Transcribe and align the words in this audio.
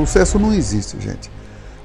Sucesso 0.00 0.38
não 0.38 0.50
existe, 0.54 0.98
gente. 0.98 1.30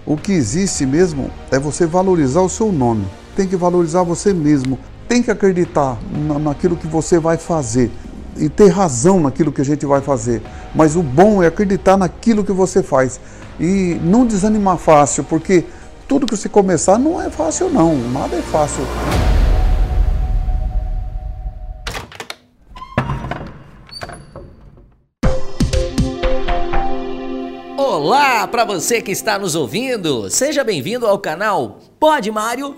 O 0.06 0.16
que 0.16 0.32
existe 0.32 0.86
mesmo 0.86 1.30
é 1.52 1.60
você 1.60 1.86
valorizar 1.86 2.40
o 2.40 2.48
seu 2.48 2.72
nome. 2.72 3.06
Tem 3.36 3.46
que 3.46 3.58
valorizar 3.58 4.04
você 4.04 4.34
mesmo. 4.34 4.80
Tem 5.06 5.22
que 5.22 5.30
acreditar 5.30 5.98
naquilo 6.40 6.78
que 6.78 6.88
você 6.88 7.20
vai 7.20 7.38
fazer 7.38 7.92
e 8.38 8.48
ter 8.48 8.70
razão 8.70 9.20
naquilo 9.20 9.52
que 9.52 9.60
a 9.60 9.66
gente 9.66 9.86
vai 9.86 10.00
fazer. 10.00 10.42
Mas 10.74 10.96
o 10.96 11.04
bom 11.04 11.44
é 11.44 11.48
acreditar 11.48 11.98
naquilo 11.98 12.42
que 12.42 12.54
você 12.54 12.82
faz 12.82 13.20
e 13.60 14.00
não 14.02 14.26
desanimar 14.26 14.78
fácil, 14.78 15.26
porque 15.26 15.66
tudo 16.08 16.26
que 16.26 16.38
você 16.38 16.48
começar 16.48 16.98
não 16.98 17.22
é 17.22 17.30
fácil 17.30 17.70
não, 17.70 17.98
nada 18.12 18.38
é 18.38 18.42
fácil. 18.42 18.84
Olá 28.06 28.48
para 28.48 28.64
você 28.64 29.02
que 29.02 29.12
está 29.12 29.40
nos 29.40 29.56
ouvindo. 29.56 30.30
Seja 30.30 30.64
bem-vindo 30.64 31.08
ao 31.08 31.18
canal 31.18 31.80
Pode 32.00 32.30
Mário 32.30 32.76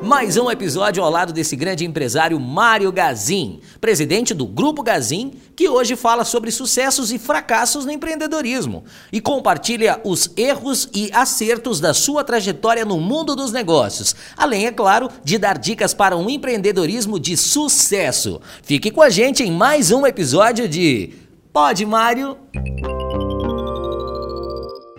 mais 0.00 0.36
um 0.36 0.48
episódio 0.48 1.02
ao 1.02 1.10
lado 1.10 1.32
desse 1.32 1.56
grande 1.56 1.84
empresário 1.84 2.38
Mário 2.38 2.92
Gazin, 2.92 3.58
presidente 3.80 4.32
do 4.32 4.46
Grupo 4.46 4.84
Gazin, 4.84 5.32
que 5.56 5.68
hoje 5.68 5.96
fala 5.96 6.24
sobre 6.24 6.52
sucessos 6.52 7.12
e 7.12 7.18
fracassos 7.18 7.84
no 7.84 7.90
empreendedorismo 7.90 8.84
e 9.12 9.20
compartilha 9.20 10.00
os 10.04 10.30
erros 10.36 10.88
e 10.94 11.10
acertos 11.12 11.80
da 11.80 11.92
sua 11.92 12.22
trajetória 12.22 12.84
no 12.84 13.00
mundo 13.00 13.34
dos 13.34 13.50
negócios, 13.50 14.14
além, 14.36 14.66
é 14.66 14.70
claro, 14.70 15.10
de 15.24 15.36
dar 15.36 15.58
dicas 15.58 15.92
para 15.92 16.16
um 16.16 16.30
empreendedorismo 16.30 17.18
de 17.18 17.36
sucesso. 17.36 18.40
Fique 18.62 18.92
com 18.92 19.02
a 19.02 19.10
gente 19.10 19.42
em 19.42 19.50
mais 19.50 19.90
um 19.90 20.06
episódio 20.06 20.68
de 20.68 21.27
Pode 21.60 21.84
Mário. 21.84 22.36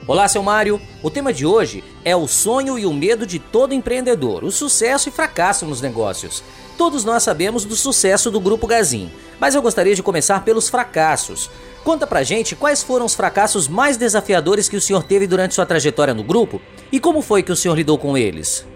Olá, 0.06 0.28
seu 0.28 0.44
Mário. 0.44 0.78
O 1.02 1.10
tema 1.10 1.32
de 1.32 1.46
hoje 1.46 1.82
é 2.04 2.14
o 2.18 2.28
sonho 2.28 2.78
e 2.78 2.86
o 2.86 2.92
medo 2.92 3.26
de 3.26 3.40
todo 3.40 3.74
empreendedor, 3.74 4.44
o 4.44 4.52
sucesso 4.52 5.08
e 5.08 5.12
fracasso 5.12 5.66
nos 5.66 5.80
negócios. 5.80 6.44
Todos 6.78 7.06
nós 7.06 7.24
sabemos 7.24 7.64
do 7.64 7.78
sucesso 7.78 8.30
do 8.30 8.42
Grupo 8.42 8.68
Gazin, 8.68 9.10
mas 9.40 9.56
eu 9.56 9.62
gostaria 9.62 9.96
de 9.96 10.04
começar 10.04 10.44
pelos 10.44 10.68
fracassos. 10.68 11.50
Conta 11.86 12.06
pra 12.06 12.24
gente 12.24 12.58
quais 12.58 12.84
foram 12.84 13.06
os 13.06 13.16
fracassos 13.16 13.70
mais 13.70 13.96
desafiadores 13.96 14.68
que 14.68 14.76
o 14.76 14.82
senhor 14.82 15.04
teve 15.04 15.26
durante 15.26 15.56
sua 15.56 15.66
trajetória 15.66 16.14
no 16.14 16.26
grupo 16.26 16.60
e 16.92 17.00
como 17.00 17.22
foi 17.22 17.42
que 17.42 17.54
o 17.54 17.56
senhor 17.56 17.76
lidou 17.76 17.98
com 17.98 18.18
eles. 18.18 18.68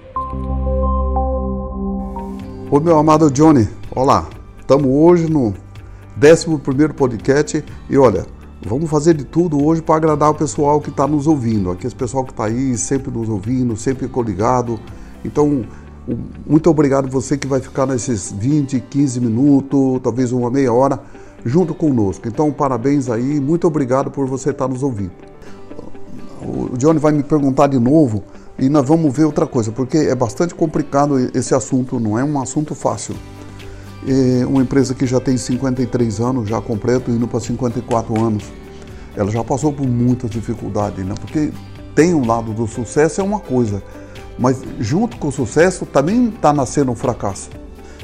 Oi, 2.71 2.79
meu 2.79 2.97
amado 2.97 3.29
Johnny. 3.29 3.67
Olá. 3.93 4.29
Estamos 4.57 4.89
hoje 4.89 5.29
no 5.29 5.53
11 6.17 6.93
podcast 6.93 7.63
e 7.89 7.97
olha, 7.97 8.25
Vamos 8.65 8.89
fazer 8.89 9.13
de 9.13 9.25
tudo 9.25 9.63
hoje 9.63 9.81
para 9.81 9.95
agradar 9.95 10.29
o 10.29 10.35
pessoal 10.35 10.79
que 10.79 10.89
está 10.89 11.05
nos 11.05 11.27
ouvindo, 11.27 11.69
aquele 11.69 11.93
pessoal 11.93 12.23
que 12.23 12.31
está 12.31 12.45
aí 12.45 12.77
sempre 12.77 13.11
nos 13.11 13.27
ouvindo, 13.27 13.75
sempre 13.75 14.07
coligado. 14.07 14.79
Então, 15.23 15.65
muito 16.47 16.69
obrigado 16.69 17.09
você 17.09 17.37
que 17.37 17.45
vai 17.45 17.59
ficar 17.59 17.85
nesses 17.85 18.31
20, 18.31 18.79
15 18.79 19.19
minutos, 19.19 19.99
talvez 20.01 20.31
uma 20.31 20.49
meia 20.49 20.71
hora, 20.71 20.97
junto 21.43 21.73
conosco. 21.73 22.25
Então, 22.25 22.51
parabéns 22.51 23.09
aí, 23.09 23.39
muito 23.39 23.67
obrigado 23.67 24.09
por 24.09 24.27
você 24.27 24.51
estar 24.51 24.67
tá 24.67 24.73
nos 24.73 24.81
ouvindo. 24.81 25.11
O 26.41 26.77
Johnny 26.77 26.99
vai 26.99 27.11
me 27.11 27.23
perguntar 27.23 27.67
de 27.67 27.79
novo 27.79 28.23
e 28.57 28.69
nós 28.69 28.87
vamos 28.87 29.13
ver 29.13 29.25
outra 29.25 29.45
coisa, 29.45 29.73
porque 29.73 29.97
é 29.97 30.15
bastante 30.15 30.55
complicado 30.55 31.19
esse 31.33 31.53
assunto, 31.53 31.99
não 31.99 32.17
é 32.17 32.23
um 32.23 32.41
assunto 32.41 32.73
fácil. 32.73 33.15
É 34.07 34.45
uma 34.45 34.61
empresa 34.61 34.93
que 34.93 35.05
já 35.05 35.19
tem 35.19 35.37
53 35.37 36.19
anos, 36.19 36.49
já 36.49 36.59
completo, 36.59 37.09
indo 37.09 37.27
para 37.27 37.39
54 37.39 38.21
anos, 38.21 38.43
ela 39.15 39.31
já 39.31 39.43
passou 39.43 39.71
por 39.71 39.87
muitas 39.87 40.29
dificuldades, 40.29 41.05
né? 41.05 41.13
Porque 41.19 41.51
tem 41.95 42.13
um 42.13 42.25
lado 42.25 42.53
do 42.53 42.67
sucesso 42.67 43.21
é 43.21 43.23
uma 43.23 43.39
coisa, 43.39 43.81
mas 44.37 44.61
junto 44.79 45.17
com 45.17 45.27
o 45.27 45.31
sucesso 45.31 45.85
também 45.85 46.29
está 46.29 46.51
nascendo 46.51 46.91
um 46.91 46.95
fracasso. 46.95 47.49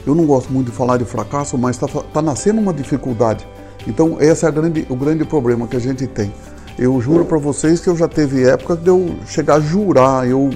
Eu 0.05 0.15
não 0.15 0.25
gosto 0.25 0.51
muito 0.51 0.71
de 0.71 0.77
falar 0.77 0.97
de 0.97 1.05
fracasso, 1.05 1.57
mas 1.57 1.75
está 1.75 1.87
tá 2.01 2.21
nascendo 2.21 2.61
uma 2.61 2.73
dificuldade. 2.73 3.45
Então 3.87 4.17
esse 4.19 4.45
é 4.45 4.51
grande, 4.51 4.85
o 4.89 4.95
grande 4.95 5.25
problema 5.25 5.67
que 5.67 5.75
a 5.75 5.79
gente 5.79 6.05
tem. 6.07 6.31
Eu 6.77 7.01
juro 7.01 7.25
para 7.25 7.37
vocês 7.37 7.81
que 7.81 7.89
eu 7.89 7.97
já 7.97 8.07
teve 8.07 8.47
época 8.47 8.75
de 8.75 8.87
eu 8.87 9.15
chegar 9.25 9.55
a 9.55 9.59
jurar, 9.59 10.27
eu 10.27 10.49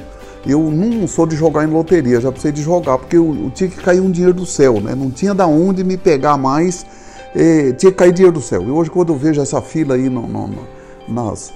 eu 0.46 0.60
não 0.70 1.08
sou 1.08 1.26
de 1.26 1.36
jogar 1.36 1.64
em 1.64 1.68
loteria, 1.68 2.20
já 2.20 2.32
precisei 2.32 2.52
de 2.52 2.62
jogar, 2.62 2.98
porque 2.98 3.16
eu, 3.16 3.36
eu, 3.44 3.50
tinha 3.50 3.70
que 3.70 3.78
cair 3.78 4.02
um 4.02 4.12
dinheiro 4.12 4.34
do 4.34 4.46
céu, 4.46 4.82
né? 4.82 4.94
Não 4.94 5.10
tinha 5.10 5.34
da 5.34 5.48
onde 5.48 5.84
me 5.84 5.98
pegar 5.98 6.38
mais, 6.38 6.86
eh, 7.34 7.72
tinha 7.74 7.92
que 7.92 7.98
cair 7.98 8.12
dinheiro 8.12 8.34
do 8.34 8.42
céu. 8.42 8.62
E 8.64 8.70
hoje, 8.70 8.90
quando 8.90 9.14
eu 9.14 9.18
vejo 9.18 9.42
essa 9.42 9.62
fila 9.62 9.96
aí 9.96 10.10
no, 10.10 10.28
no, 10.28 10.48
no, 10.48 10.68
nas, 11.08 11.54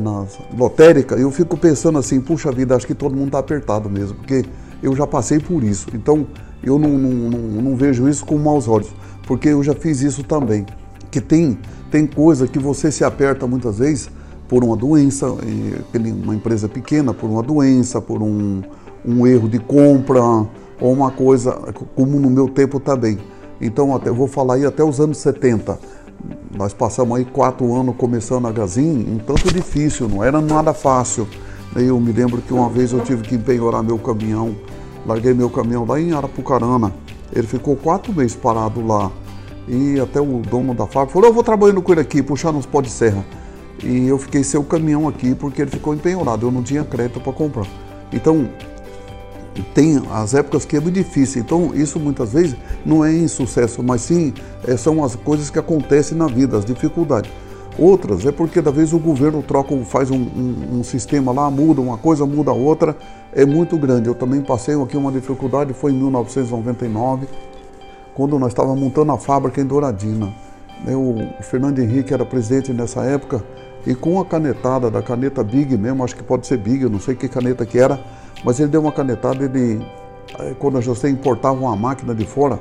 nas 0.00 0.38
lotéricas, 0.56 1.20
eu 1.20 1.30
fico 1.30 1.58
pensando 1.58 1.98
assim, 1.98 2.20
puxa 2.20 2.50
vida, 2.50 2.74
acho 2.74 2.86
que 2.86 2.94
todo 2.94 3.14
mundo 3.14 3.26
está 3.26 3.38
apertado 3.38 3.90
mesmo, 3.90 4.16
porque 4.16 4.44
eu 4.82 4.96
já 4.96 5.06
passei 5.06 5.38
por 5.38 5.62
isso. 5.62 5.88
Então, 5.92 6.26
eu 6.62 6.78
não, 6.78 6.90
não, 6.90 7.10
não, 7.10 7.38
não 7.62 7.76
vejo 7.76 8.08
isso 8.08 8.24
com 8.24 8.38
maus 8.38 8.66
olhos, 8.66 8.88
porque 9.26 9.50
eu 9.50 9.62
já 9.62 9.74
fiz 9.74 10.00
isso 10.00 10.24
também. 10.24 10.64
Que 11.10 11.20
tem, 11.20 11.58
tem 11.90 12.06
coisa 12.06 12.46
que 12.46 12.58
você 12.58 12.90
se 12.90 13.04
aperta 13.04 13.46
muitas 13.46 13.78
vezes 13.78 14.08
por 14.52 14.62
uma 14.62 14.76
doença, 14.76 15.34
uma 16.22 16.34
empresa 16.34 16.68
pequena 16.68 17.14
por 17.14 17.30
uma 17.30 17.42
doença, 17.42 18.02
por 18.02 18.20
um, 18.20 18.60
um 19.02 19.26
erro 19.26 19.48
de 19.48 19.58
compra 19.58 20.20
ou 20.22 20.92
uma 20.92 21.10
coisa, 21.10 21.52
como 21.96 22.20
no 22.20 22.28
meu 22.28 22.46
tempo 22.50 22.78
também. 22.78 23.18
Então, 23.62 23.96
até, 23.96 24.10
vou 24.10 24.26
falar 24.26 24.56
aí 24.56 24.66
até 24.66 24.84
os 24.84 25.00
anos 25.00 25.16
70. 25.16 25.78
Nós 26.54 26.74
passamos 26.74 27.16
aí 27.16 27.24
quatro 27.24 27.74
anos 27.74 27.96
começando 27.96 28.46
a 28.46 28.52
Gazin, 28.52 29.06
um 29.14 29.16
tanto 29.16 29.50
difícil, 29.50 30.06
não 30.06 30.22
era 30.22 30.38
nada 30.38 30.74
fácil. 30.74 31.26
Eu 31.74 31.98
me 31.98 32.12
lembro 32.12 32.42
que 32.42 32.52
uma 32.52 32.68
vez 32.68 32.92
eu 32.92 33.00
tive 33.00 33.22
que 33.22 33.36
empenhorar 33.36 33.82
meu 33.82 33.98
caminhão, 33.98 34.54
larguei 35.06 35.32
meu 35.32 35.48
caminhão 35.48 35.86
lá 35.86 35.98
em 35.98 36.12
Arapucarana. 36.12 36.92
Ele 37.34 37.46
ficou 37.46 37.74
quatro 37.74 38.12
meses 38.12 38.36
parado 38.36 38.86
lá. 38.86 39.10
E 39.66 39.98
até 39.98 40.20
o 40.20 40.42
dono 40.42 40.74
da 40.74 40.86
fábrica 40.86 41.14
falou: 41.14 41.30
Eu 41.30 41.32
vou 41.32 41.42
trabalhando 41.42 41.80
com 41.80 41.92
ele 41.92 42.02
aqui, 42.02 42.22
puxando 42.22 42.56
uns 42.56 42.66
pó 42.66 42.82
de 42.82 42.90
serra 42.90 43.24
e 43.82 44.06
eu 44.06 44.18
fiquei 44.18 44.44
sem 44.44 44.58
o 44.58 44.64
caminhão 44.64 45.08
aqui 45.08 45.34
porque 45.34 45.62
ele 45.62 45.70
ficou 45.70 45.94
empenhorado, 45.94 46.46
eu 46.46 46.50
não 46.50 46.62
tinha 46.62 46.84
crédito 46.84 47.20
para 47.20 47.32
comprar. 47.32 47.66
Então, 48.12 48.48
tem 49.74 50.00
as 50.10 50.34
épocas 50.34 50.64
que 50.64 50.76
é 50.76 50.80
muito 50.80 50.94
difícil. 50.94 51.42
Então, 51.42 51.72
isso 51.74 51.98
muitas 51.98 52.32
vezes 52.32 52.56
não 52.84 53.04
é 53.04 53.12
insucesso, 53.12 53.82
mas 53.82 54.02
sim 54.02 54.32
é, 54.66 54.76
são 54.76 55.04
as 55.04 55.14
coisas 55.14 55.50
que 55.50 55.58
acontecem 55.58 56.16
na 56.16 56.26
vida, 56.26 56.56
as 56.56 56.64
dificuldades. 56.64 57.30
Outras 57.78 58.26
é 58.26 58.32
porque, 58.32 58.60
da 58.60 58.70
vez, 58.70 58.92
o 58.92 58.98
governo 58.98 59.42
troca, 59.42 59.74
faz 59.84 60.10
um, 60.10 60.16
um, 60.16 60.78
um, 60.78 60.84
sistema 60.84 61.32
lá, 61.32 61.50
muda 61.50 61.80
uma 61.80 61.96
coisa, 61.96 62.26
muda 62.26 62.52
outra, 62.52 62.94
é 63.32 63.46
muito 63.46 63.78
grande. 63.78 64.08
Eu 64.08 64.14
também 64.14 64.42
passei 64.42 64.80
aqui 64.80 64.96
uma 64.96 65.10
dificuldade, 65.10 65.72
foi 65.72 65.92
em 65.92 65.96
1999, 65.96 67.26
quando 68.14 68.38
nós 68.38 68.50
estávamos 68.50 68.78
montando 68.78 69.12
a 69.12 69.18
fábrica 69.18 69.60
em 69.60 69.64
Douradina. 69.64 70.32
O 70.86 71.42
Fernando 71.42 71.78
Henrique 71.78 72.12
era 72.12 72.26
presidente 72.26 72.72
nessa 72.72 73.04
época, 73.04 73.42
e 73.86 73.94
com 73.94 74.20
a 74.20 74.24
canetada 74.24 74.90
da 74.90 75.02
caneta 75.02 75.42
Big 75.42 75.76
mesmo, 75.76 76.04
acho 76.04 76.14
que 76.14 76.22
pode 76.22 76.46
ser 76.46 76.58
Big, 76.58 76.82
eu 76.82 76.90
não 76.90 77.00
sei 77.00 77.14
que 77.14 77.28
caneta 77.28 77.66
que 77.66 77.78
era, 77.78 78.00
mas 78.44 78.60
ele 78.60 78.68
deu 78.68 78.80
uma 78.80 78.92
canetada, 78.92 79.44
ele, 79.44 79.84
quando 80.58 80.80
você 80.80 81.08
importava 81.08 81.58
uma 81.58 81.76
máquina 81.76 82.14
de 82.14 82.24
fora, 82.24 82.60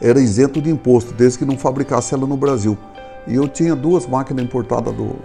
era 0.00 0.20
isento 0.20 0.60
de 0.60 0.70
imposto, 0.70 1.12
desde 1.14 1.38
que 1.38 1.44
não 1.44 1.56
fabricasse 1.56 2.14
ela 2.14 2.26
no 2.26 2.36
Brasil. 2.36 2.76
E 3.26 3.34
eu 3.34 3.48
tinha 3.48 3.74
duas 3.74 4.06
máquinas 4.06 4.44
importadas 4.44 4.94
do, 4.94 5.16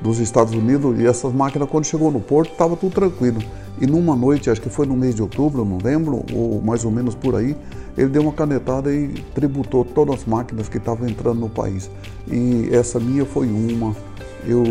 dos 0.00 0.18
Estados 0.18 0.52
Unidos 0.54 0.98
e 0.98 1.06
essas 1.06 1.32
máquinas, 1.32 1.68
quando 1.68 1.84
chegou 1.84 2.10
no 2.10 2.20
porto, 2.20 2.52
estava 2.52 2.76
tudo 2.76 2.94
tranquilo. 2.94 3.40
E 3.80 3.86
numa 3.86 4.16
noite, 4.16 4.48
acho 4.48 4.60
que 4.60 4.70
foi 4.70 4.86
no 4.86 4.96
mês 4.96 5.14
de 5.14 5.22
outubro, 5.22 5.64
não 5.64 5.78
lembro, 5.82 6.24
ou 6.32 6.60
mais 6.62 6.84
ou 6.84 6.90
menos 6.90 7.14
por 7.14 7.36
aí, 7.36 7.56
ele 7.96 8.08
deu 8.08 8.22
uma 8.22 8.32
canetada 8.32 8.92
e 8.92 9.08
tributou 9.34 9.84
todas 9.84 10.16
as 10.16 10.24
máquinas 10.24 10.68
que 10.68 10.78
estavam 10.78 11.06
entrando 11.08 11.40
no 11.40 11.48
país. 11.48 11.90
E 12.26 12.68
essa 12.72 12.98
minha 12.98 13.24
foi 13.24 13.46
uma 13.46 13.94
eu, 14.46 14.64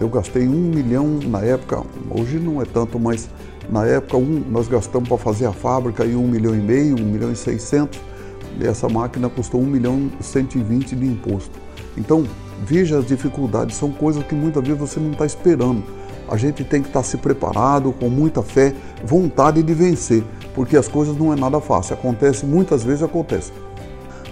eu 0.00 0.08
gastei 0.08 0.48
um 0.48 0.70
milhão 0.70 1.18
na 1.26 1.40
época, 1.40 1.82
hoje 2.10 2.38
não 2.38 2.62
é 2.62 2.64
tanto, 2.64 2.98
mas 2.98 3.28
na 3.68 3.84
época 3.86 4.16
um, 4.16 4.42
nós 4.50 4.68
gastamos 4.68 5.08
para 5.08 5.18
fazer 5.18 5.46
a 5.46 5.52
fábrica 5.52 6.04
aí 6.04 6.14
um 6.16 6.26
milhão 6.26 6.54
e 6.54 6.60
meio, 6.60 6.98
um 6.98 7.04
milhão 7.04 7.30
e 7.32 7.36
seiscentos, 7.36 8.00
e 8.58 8.66
essa 8.66 8.88
máquina 8.88 9.28
custou 9.28 9.60
um 9.60 9.66
milhão 9.66 10.10
e 10.18 10.22
cento 10.22 10.56
e 10.56 10.62
vinte 10.62 10.94
de 10.94 11.06
imposto. 11.06 11.58
Então, 11.96 12.24
veja 12.64 12.98
as 12.98 13.06
dificuldades, 13.06 13.76
são 13.76 13.90
coisas 13.90 14.22
que 14.24 14.34
muitas 14.34 14.62
vezes 14.62 14.78
você 14.78 15.00
não 15.00 15.12
está 15.12 15.26
esperando. 15.26 15.82
A 16.28 16.36
gente 16.36 16.62
tem 16.62 16.80
que 16.80 16.88
estar 16.88 17.00
tá 17.00 17.04
se 17.04 17.16
preparado, 17.16 17.92
com 17.92 18.08
muita 18.08 18.42
fé, 18.42 18.72
vontade 19.04 19.62
de 19.62 19.74
vencer, 19.74 20.22
porque 20.54 20.76
as 20.76 20.86
coisas 20.86 21.16
não 21.16 21.32
é 21.32 21.36
nada 21.36 21.60
fácil. 21.60 21.94
Acontece, 21.94 22.46
muitas 22.46 22.84
vezes 22.84 23.02
acontece. 23.02 23.52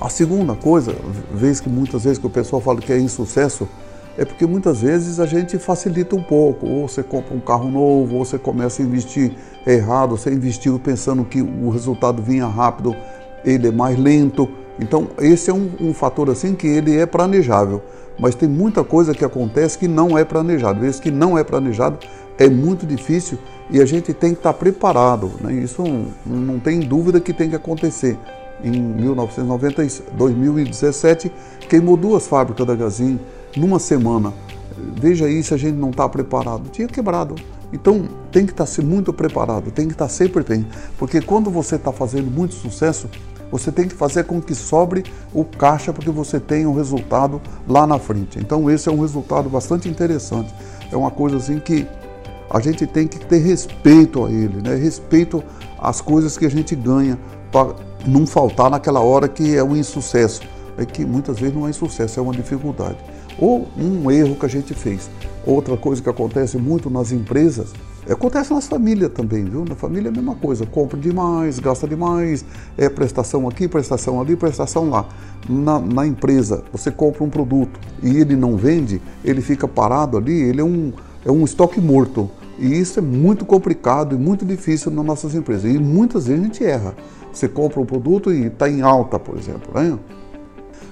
A 0.01 0.09
segunda 0.09 0.55
coisa, 0.55 0.95
vez 1.35 1.59
que 1.59 1.69
muitas 1.69 2.05
vezes 2.05 2.19
que 2.19 2.27
o 2.27 2.31
pessoal 2.31 2.63
fala 2.63 2.81
que 2.81 2.93
é 2.93 3.01
insucesso, 3.01 3.69
é 4.19 4.25
porque 4.25 4.45
muitas 4.45 4.83
vezes 4.83 5.21
a 5.21 5.27
gente 5.27 5.57
facilita 5.59 6.17
um 6.17 6.23
pouco, 6.23 6.67
ou 6.67 6.89
você 6.89 7.05
compra 7.05 7.33
um 7.33 7.41
carro 7.41 7.71
novo, 7.71 8.17
ou 8.17 8.25
você 8.25 8.37
começa 8.37 8.83
a 8.83 8.85
investir 8.85 9.33
errado, 9.65 10.17
você 10.17 10.29
investiu 10.31 10.77
pensando 10.81 11.25
que 11.25 11.41
o 11.41 11.71
resultado 11.71 12.21
vinha 12.21 12.47
rápido, 12.47 12.97
ele 13.45 13.69
é 13.69 13.71
mais 13.71 13.97
lento. 13.97 14.49
Então 14.81 15.07
esse 15.21 15.51
é 15.51 15.55
um, 15.55 15.71
um 15.81 15.95
fator 15.95 16.29
assim 16.31 16.57
que 16.57 16.67
ele 16.67 16.97
é 16.97 17.07
planejável, 17.07 17.81
mas 18.19 18.35
tem 18.35 18.49
muita 18.49 18.83
coisa 18.83 19.15
que 19.15 19.25
acontece 19.25 19.79
que 19.79 19.87
não 19.87 20.19
é 20.19 20.25
planejado. 20.25 20.85
Esse 20.85 21.01
que 21.01 21.13
não 21.13 21.39
é 21.39 21.45
planejado 21.45 21.99
é 22.37 22.49
muito 22.49 22.85
difícil 22.85 23.39
e 23.71 23.81
a 23.81 23.87
gente 23.87 24.13
tem 24.13 24.33
que 24.33 24.41
estar 24.41 24.53
preparado. 24.53 25.31
Né? 25.41 25.53
Isso 25.53 25.85
não 26.27 26.59
tem 26.59 26.81
dúvida 26.81 27.21
que 27.21 27.33
tem 27.33 27.49
que 27.49 27.57
acontecer. 27.57 28.19
Em 28.65 28.73
1990, 28.73 29.87
2017, 30.15 31.31
queimou 31.69 31.97
duas 31.97 32.27
fábricas 32.27 32.67
da 32.67 32.75
Gazin 32.75 33.21
numa 33.57 33.79
semana. 33.79 34.33
Veja 35.01 35.27
aí 35.27 35.43
se 35.43 35.53
a 35.55 35.57
gente 35.57 35.77
não 35.77 35.91
está 35.91 36.09
preparado. 36.09 36.71
Tinha 36.71 36.87
quebrado. 36.87 37.35
Então 37.73 38.09
tem 38.33 38.47
que 38.47 38.53
estar 38.53 38.67
tá 38.67 38.83
muito 38.83 39.13
preparado, 39.13 39.71
tem 39.71 39.87
que 39.87 39.93
estar 39.93 40.07
tá 40.07 40.11
sempre 40.11 40.43
bem, 40.43 40.67
porque 40.99 41.21
quando 41.21 41.51
você 41.51 41.77
está 41.77 41.93
fazendo 41.93 42.31
muito 42.31 42.55
sucesso, 42.55 43.09
você 43.51 43.73
tem 43.73 43.89
que 43.89 43.95
fazer 43.95 44.25
com 44.25 44.41
que 44.41 44.55
sobre 44.55 45.05
o 45.33 45.45
caixa 45.45 45.93
porque 45.93 46.11
você 46.11 46.39
tenha 46.39 46.69
um 46.69 46.75
resultado 46.75 47.41
lá 47.67 47.87
na 47.87 47.99
frente. 47.99 48.39
Então 48.39 48.71
esse 48.71 48.89
é 48.89 48.93
um 48.93 49.01
resultado 49.01 49.49
bastante 49.49 49.89
interessante. 49.89 50.55
É 50.91 50.97
uma 50.97 51.11
coisa 51.11 51.37
assim 51.37 51.59
que 51.59 51.87
a 52.51 52.61
gente 52.61 52.87
tem 52.87 53.07
que 53.07 53.19
ter 53.19 53.39
respeito 53.39 54.25
a 54.25 54.31
ele, 54.31 54.63
né? 54.63 54.75
respeito 54.75 55.43
às 55.79 56.01
coisas 56.01 56.37
que 56.37 56.47
a 56.47 56.51
gente 56.51 56.75
ganha 56.75 57.19
para 57.53 57.75
não 58.07 58.27
faltar 58.27 58.71
naquela 58.71 59.01
hora 59.01 59.29
que 59.29 59.57
é 59.57 59.63
um 59.63 59.77
insucesso. 59.77 60.43
É 60.77 60.85
que 60.85 61.05
muitas 61.05 61.39
vezes 61.39 61.55
não 61.55 61.67
é 61.67 61.71
insucesso, 61.71 62.21
é 62.21 62.23
uma 62.23 62.33
dificuldade. 62.33 62.99
Ou 63.39 63.69
um 63.77 64.11
erro 64.11 64.35
que 64.35 64.47
a 64.47 64.49
gente 64.49 64.75
fez. 64.75 65.09
Outra 65.47 65.77
coisa 65.77 66.03
que 66.03 66.09
acontece 66.09 66.59
muito 66.59 66.91
nas 66.91 67.13
empresas 67.13 67.73
Acontece 68.11 68.55
nas 68.55 68.67
famílias 68.67 69.13
também, 69.13 69.45
viu? 69.45 69.67
Na 69.69 69.75
família 69.75 70.09
é 70.09 70.11
a 70.11 70.15
mesma 70.15 70.35
coisa, 70.35 70.65
compra 70.65 70.99
demais, 70.99 71.59
gasta 71.59 71.87
demais, 71.87 72.43
é 72.79 72.89
prestação 72.89 73.47
aqui, 73.47 73.69
prestação 73.69 74.19
ali, 74.19 74.35
prestação 74.35 74.89
lá. 74.89 75.07
Na, 75.47 75.79
na, 75.79 76.07
empresa, 76.07 76.65
você 76.73 76.91
compra 76.91 77.23
um 77.23 77.29
produto 77.29 77.79
e 78.03 78.17
ele 78.17 78.35
não 78.35 78.57
vende, 78.57 79.03
ele 79.23 79.43
fica 79.43 79.69
parado 79.69 80.17
ali, 80.17 80.33
ele 80.33 80.59
é 80.59 80.65
um, 80.65 80.91
é 81.23 81.31
um 81.31 81.45
estoque 81.45 81.83
morto. 81.83 82.31
E 82.59 82.81
isso 82.81 82.99
é 82.99 83.03
muito 83.03 83.45
complicado 83.45 84.15
e 84.15 84.19
muito 84.19 84.43
difícil 84.43 84.91
nas 84.91 85.05
nossas 85.05 85.35
empresas. 85.35 85.71
E 85.71 85.79
muitas 85.79 86.27
vezes 86.27 86.43
a 86.43 86.47
gente 86.47 86.65
erra. 86.65 86.95
Você 87.31 87.47
compra 87.47 87.79
um 87.79 87.85
produto 87.85 88.33
e 88.33 88.47
está 88.47 88.71
em 88.71 88.81
alta, 88.81 89.19
por 89.19 89.37
exemplo. 89.37 89.71
Né? 89.75 89.99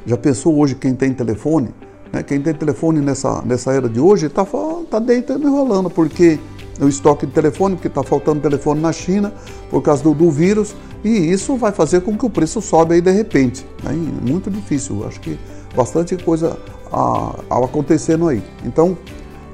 Já 0.04 0.18
pensou 0.18 0.58
hoje 0.58 0.74
quem 0.74 0.94
tem 0.94 1.14
telefone? 1.14 1.70
Né? 2.12 2.22
Quem 2.22 2.40
tem 2.40 2.54
telefone 2.54 3.00
nessa, 3.00 3.42
nessa 3.42 3.72
era 3.72 3.88
de 3.88 4.00
hoje 4.00 4.26
está 4.26 4.46
tá 4.90 4.98
deitando 4.98 5.46
e 5.46 5.50
rolando, 5.50 5.90
porque 5.90 6.38
o 6.80 6.88
estoque 6.88 7.26
de 7.26 7.32
telefone, 7.32 7.74
porque 7.74 7.88
está 7.88 8.02
faltando 8.02 8.40
telefone 8.40 8.80
na 8.80 8.92
China 8.92 9.32
por 9.70 9.82
causa 9.82 10.02
do, 10.02 10.14
do, 10.14 10.30
vírus, 10.30 10.74
e 11.02 11.10
isso 11.10 11.56
vai 11.56 11.72
fazer 11.72 12.02
com 12.02 12.16
que 12.16 12.26
o 12.26 12.30
preço 12.30 12.60
sobe 12.60 12.94
aí 12.94 13.00
de 13.00 13.10
repente. 13.10 13.66
Né? 13.82 13.92
Muito 14.22 14.50
difícil, 14.50 15.06
acho 15.06 15.20
que 15.20 15.38
bastante 15.74 16.16
coisa 16.16 16.58
a, 16.92 17.34
a 17.50 17.64
acontecendo 17.64 18.28
aí. 18.28 18.42
Então, 18.64 18.96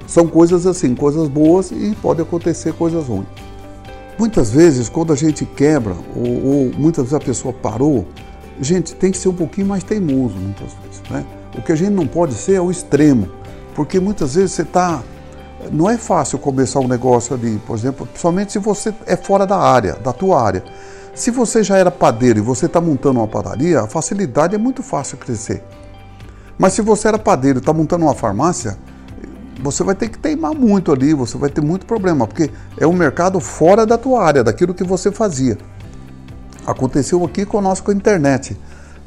são 0.06 0.26
coisas 0.26 0.66
assim, 0.66 0.94
coisas 0.94 1.28
boas 1.28 1.70
e 1.70 1.96
pode 2.02 2.20
acontecer 2.20 2.72
coisas 2.74 3.06
ruins. 3.06 3.26
Muitas 4.18 4.50
vezes, 4.50 4.88
quando 4.88 5.12
a 5.12 5.16
gente 5.16 5.44
quebra, 5.44 5.96
ou, 6.14 6.44
ou 6.44 6.72
muitas 6.76 7.04
vezes 7.04 7.14
a 7.14 7.20
pessoa 7.20 7.52
parou, 7.52 8.06
gente, 8.60 8.94
tem 8.94 9.10
que 9.10 9.18
ser 9.18 9.28
um 9.28 9.34
pouquinho 9.34 9.66
mais 9.66 9.82
teimoso, 9.82 10.34
muitas 10.34 10.72
vezes. 10.82 11.02
Né? 11.10 11.24
O 11.56 11.62
que 11.62 11.72
a 11.72 11.76
gente 11.76 11.92
não 11.92 12.06
pode 12.06 12.34
ser 12.34 12.54
é 12.54 12.60
o 12.60 12.70
extremo, 12.70 13.28
porque 13.74 14.00
muitas 14.00 14.34
vezes 14.34 14.52
você 14.52 14.62
está 14.62 15.02
não 15.70 15.88
é 15.88 15.96
fácil 15.96 16.38
começar 16.38 16.80
um 16.80 16.88
negócio 16.88 17.34
ali, 17.34 17.60
por 17.66 17.76
exemplo, 17.76 18.06
principalmente 18.06 18.52
se 18.52 18.58
você 18.58 18.92
é 19.06 19.16
fora 19.16 19.46
da 19.46 19.56
área, 19.56 19.94
da 19.94 20.12
tua 20.12 20.42
área. 20.42 20.64
Se 21.14 21.30
você 21.30 21.62
já 21.62 21.76
era 21.76 21.90
padeiro 21.90 22.38
e 22.38 22.42
você 22.42 22.66
está 22.66 22.80
montando 22.80 23.20
uma 23.20 23.28
padaria, 23.28 23.80
a 23.80 23.86
facilidade 23.86 24.54
é 24.54 24.58
muito 24.58 24.82
fácil 24.82 25.18
crescer. 25.18 25.62
Mas 26.58 26.72
se 26.72 26.82
você 26.82 27.08
era 27.08 27.18
padeiro 27.18 27.58
e 27.58 27.60
está 27.60 27.72
montando 27.72 28.06
uma 28.06 28.14
farmácia, 28.14 28.76
você 29.62 29.84
vai 29.84 29.94
ter 29.94 30.08
que 30.08 30.18
teimar 30.18 30.54
muito 30.54 30.90
ali, 30.90 31.14
você 31.14 31.36
vai 31.36 31.50
ter 31.50 31.60
muito 31.60 31.86
problema, 31.86 32.26
porque 32.26 32.50
é 32.78 32.86
um 32.86 32.92
mercado 32.92 33.38
fora 33.40 33.86
da 33.86 33.96
tua 33.96 34.24
área, 34.24 34.42
daquilo 34.42 34.74
que 34.74 34.82
você 34.82 35.12
fazia. 35.12 35.58
Aconteceu 36.66 37.24
aqui 37.24 37.44
conosco 37.44 37.86
com 37.86 37.92
a 37.92 37.94
internet. 37.94 38.58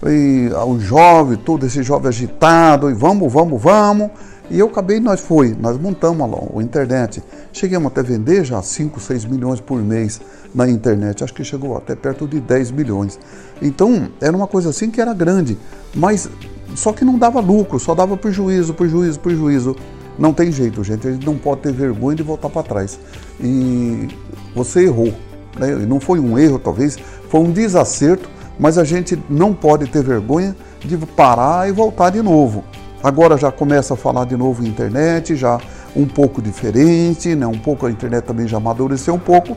E 0.03 0.49
o 0.65 0.79
jovem, 0.79 1.37
todo 1.37 1.65
esse 1.65 1.81
jovem 1.81 2.09
agitado, 2.09 2.89
e 2.89 2.93
vamos, 2.93 3.31
vamos, 3.31 3.61
vamos. 3.61 4.11
E 4.49 4.59
eu 4.59 4.67
acabei, 4.67 4.99
nós 4.99 5.21
foi, 5.21 5.55
nós 5.59 5.77
montamos 5.77 6.29
a, 6.55 6.61
internet. 6.61 7.23
Chegamos 7.51 7.91
até 7.91 8.03
vender 8.03 8.43
já 8.43 8.61
5, 8.61 8.99
6 8.99 9.25
milhões 9.25 9.59
por 9.59 9.81
mês 9.81 10.21
na 10.53 10.69
internet. 10.69 11.23
Acho 11.23 11.33
que 11.33 11.43
chegou 11.43 11.75
até 11.75 11.95
perto 11.95 12.27
de 12.27 12.39
10 12.39 12.71
milhões. 12.71 13.19
Então, 13.61 14.09
era 14.21 14.35
uma 14.35 14.45
coisa 14.45 14.69
assim 14.69 14.91
que 14.91 15.01
era 15.01 15.13
grande, 15.13 15.57
mas 15.95 16.29
só 16.75 16.93
que 16.93 17.03
não 17.03 17.17
dava 17.17 17.39
lucro, 17.39 17.79
só 17.79 17.95
dava 17.95 18.15
prejuízo, 18.17 18.73
prejuízo, 18.73 19.19
prejuízo. 19.19 19.75
Não 20.17 20.31
tem 20.31 20.51
jeito, 20.51 20.83
gente. 20.83 21.07
A 21.07 21.11
gente 21.11 21.25
não 21.25 21.37
pode 21.37 21.61
ter 21.61 21.73
vergonha 21.73 22.15
de 22.15 22.23
voltar 22.23 22.49
para 22.49 22.63
trás. 22.63 22.99
E 23.39 24.07
você 24.53 24.85
errou. 24.85 25.13
Né? 25.59 25.75
Não 25.87 25.99
foi 25.99 26.19
um 26.19 26.37
erro, 26.37 26.59
talvez, 26.59 26.97
foi 27.29 27.39
um 27.41 27.51
desacerto, 27.51 28.29
mas 28.59 28.77
a 28.77 28.83
gente 28.83 29.21
não 29.29 29.53
pode 29.53 29.87
ter 29.87 30.03
vergonha 30.03 30.55
de 30.83 30.97
parar 30.97 31.67
e 31.67 31.71
voltar 31.71 32.09
de 32.09 32.21
novo. 32.21 32.63
Agora 33.03 33.37
já 33.37 33.51
começa 33.51 33.93
a 33.93 33.97
falar 33.97 34.25
de 34.25 34.35
novo 34.35 34.65
internet, 34.65 35.35
já 35.35 35.59
um 35.95 36.05
pouco 36.05 36.41
diferente, 36.41 37.35
né? 37.35 37.45
um 37.45 37.59
pouco 37.59 37.85
a 37.85 37.91
internet 37.91 38.23
também 38.23 38.47
já 38.47 38.57
amadureceu 38.57 39.13
um 39.13 39.19
pouco, 39.19 39.55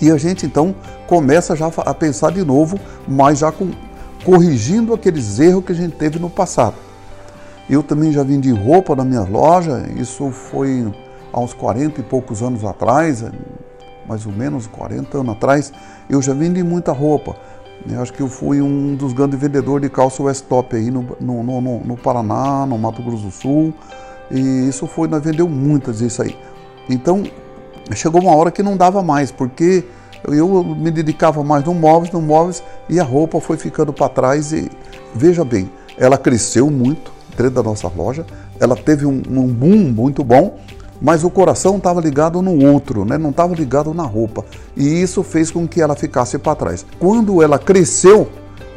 e 0.00 0.10
a 0.10 0.16
gente 0.16 0.46
então 0.46 0.74
começa 1.06 1.56
já 1.56 1.70
a 1.78 1.94
pensar 1.94 2.30
de 2.32 2.44
novo, 2.44 2.78
mas 3.08 3.38
já 3.38 3.50
com, 3.50 3.70
corrigindo 4.24 4.94
aqueles 4.94 5.38
erros 5.38 5.64
que 5.64 5.72
a 5.72 5.74
gente 5.74 5.96
teve 5.96 6.18
no 6.18 6.30
passado. 6.30 6.74
Eu 7.68 7.82
também 7.82 8.12
já 8.12 8.22
vendi 8.22 8.50
roupa 8.50 8.94
na 8.94 9.04
minha 9.04 9.22
loja, 9.22 9.88
isso 9.96 10.30
foi 10.30 10.92
há 11.32 11.40
uns 11.40 11.54
40 11.54 12.00
e 12.00 12.04
poucos 12.04 12.42
anos 12.42 12.64
atrás, 12.64 13.24
mais 14.06 14.26
ou 14.26 14.32
menos 14.32 14.66
40 14.66 15.18
anos 15.18 15.36
atrás, 15.36 15.72
eu 16.08 16.20
já 16.20 16.34
vendi 16.34 16.62
muita 16.62 16.92
roupa. 16.92 17.36
Eu 17.88 18.02
acho 18.02 18.12
que 18.12 18.20
eu 18.20 18.28
fui 18.28 18.60
um 18.60 18.94
dos 18.94 19.12
grandes 19.12 19.38
vendedores 19.38 19.88
de 19.88 19.94
calça 19.94 20.22
West 20.22 20.44
Top 20.46 20.74
aí 20.76 20.90
no, 20.90 21.16
no, 21.20 21.42
no, 21.42 21.80
no, 21.80 21.96
Paraná, 21.96 22.66
no 22.66 22.76
Mato 22.78 23.02
Grosso 23.02 23.24
do 23.24 23.30
Sul. 23.30 23.72
E 24.30 24.68
isso 24.68 24.86
foi, 24.86 25.08
nós 25.08 25.22
vendeu 25.22 25.48
muitas 25.48 26.00
isso 26.00 26.22
aí. 26.22 26.36
Então, 26.88 27.24
chegou 27.94 28.20
uma 28.20 28.34
hora 28.34 28.50
que 28.50 28.62
não 28.62 28.76
dava 28.76 29.02
mais, 29.02 29.30
porque 29.30 29.84
eu 30.24 30.62
me 30.62 30.90
dedicava 30.90 31.42
mais 31.42 31.64
no 31.64 31.74
móveis, 31.74 32.12
no 32.12 32.20
móveis, 32.20 32.62
e 32.88 33.00
a 33.00 33.04
roupa 33.04 33.40
foi 33.40 33.56
ficando 33.56 33.92
para 33.92 34.08
trás. 34.08 34.52
E 34.52 34.70
veja 35.14 35.44
bem, 35.44 35.70
ela 35.96 36.18
cresceu 36.18 36.70
muito 36.70 37.12
dentro 37.36 37.50
da 37.50 37.62
nossa 37.62 37.88
loja, 37.88 38.26
ela 38.58 38.76
teve 38.76 39.06
um, 39.06 39.22
um 39.30 39.46
boom 39.46 39.92
muito 39.92 40.22
bom, 40.22 40.58
mas 41.00 41.24
o 41.24 41.30
coração 41.30 41.76
estava 41.76 42.00
ligado 42.00 42.42
no 42.42 42.66
outro, 42.70 43.04
né? 43.04 43.16
não 43.16 43.30
estava 43.30 43.54
ligado 43.54 43.94
na 43.94 44.02
roupa. 44.02 44.44
E 44.76 45.00
isso 45.00 45.22
fez 45.22 45.50
com 45.50 45.66
que 45.66 45.80
ela 45.80 45.96
ficasse 45.96 46.38
para 46.38 46.54
trás. 46.54 46.84
Quando 46.98 47.42
ela 47.42 47.58
cresceu, 47.58 48.28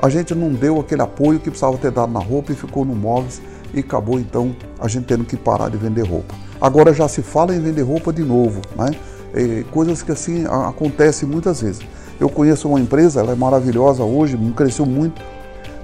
a 0.01 0.09
gente 0.09 0.33
não 0.33 0.49
deu 0.49 0.79
aquele 0.79 1.01
apoio 1.01 1.39
que 1.39 1.49
precisava 1.49 1.77
ter 1.77 1.91
dado 1.91 2.11
na 2.11 2.19
roupa 2.19 2.51
e 2.51 2.55
ficou 2.55 2.85
no 2.85 2.95
móveis 2.95 3.41
e 3.73 3.79
acabou 3.79 4.19
então 4.19 4.55
a 4.79 4.87
gente 4.87 5.05
tendo 5.05 5.23
que 5.23 5.35
parar 5.35 5.69
de 5.69 5.77
vender 5.77 6.03
roupa. 6.03 6.33
Agora 6.61 6.93
já 6.93 7.07
se 7.07 7.21
fala 7.21 7.53
em 7.55 7.59
vender 7.59 7.81
roupa 7.81 8.13
de 8.13 8.23
novo, 8.23 8.61
né? 8.77 8.91
É, 9.33 9.63
coisas 9.71 10.03
que 10.03 10.11
assim 10.11 10.45
acontecem 10.45 11.27
muitas 11.27 11.61
vezes. 11.61 11.81
Eu 12.19 12.29
conheço 12.29 12.69
uma 12.69 12.79
empresa, 12.79 13.19
ela 13.19 13.31
é 13.31 13.35
maravilhosa 13.35 14.03
hoje, 14.03 14.37
cresceu 14.55 14.85
muito, 14.85 15.21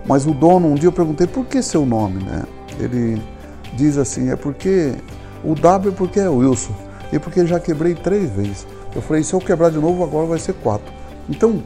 mas 0.06 0.28
o 0.28 0.34
dono, 0.34 0.68
um 0.68 0.76
dia 0.76 0.88
eu 0.88 0.92
perguntei 0.92 1.26
por 1.26 1.46
que 1.46 1.62
seu 1.62 1.86
nome, 1.86 2.24
né? 2.24 2.44
Ele 2.80 3.22
diz 3.76 3.98
assim, 3.98 4.30
é 4.30 4.36
porque 4.36 4.94
o 5.44 5.56
W 5.56 5.94
porque 5.94 6.20
é 6.20 6.30
Wilson 6.30 6.74
e 7.12 7.20
porque 7.20 7.46
já 7.46 7.60
quebrei 7.60 7.96
três 7.96 8.30
vezes. 8.30 8.68
Eu 8.96 9.02
falei, 9.02 9.24
se 9.24 9.34
eu 9.34 9.40
quebrar 9.40 9.72
de 9.72 9.78
novo, 9.78 10.04
agora 10.04 10.28
vai 10.28 10.40
ser 10.40 10.54
quatro. 10.54 10.92
Então, 11.30 11.62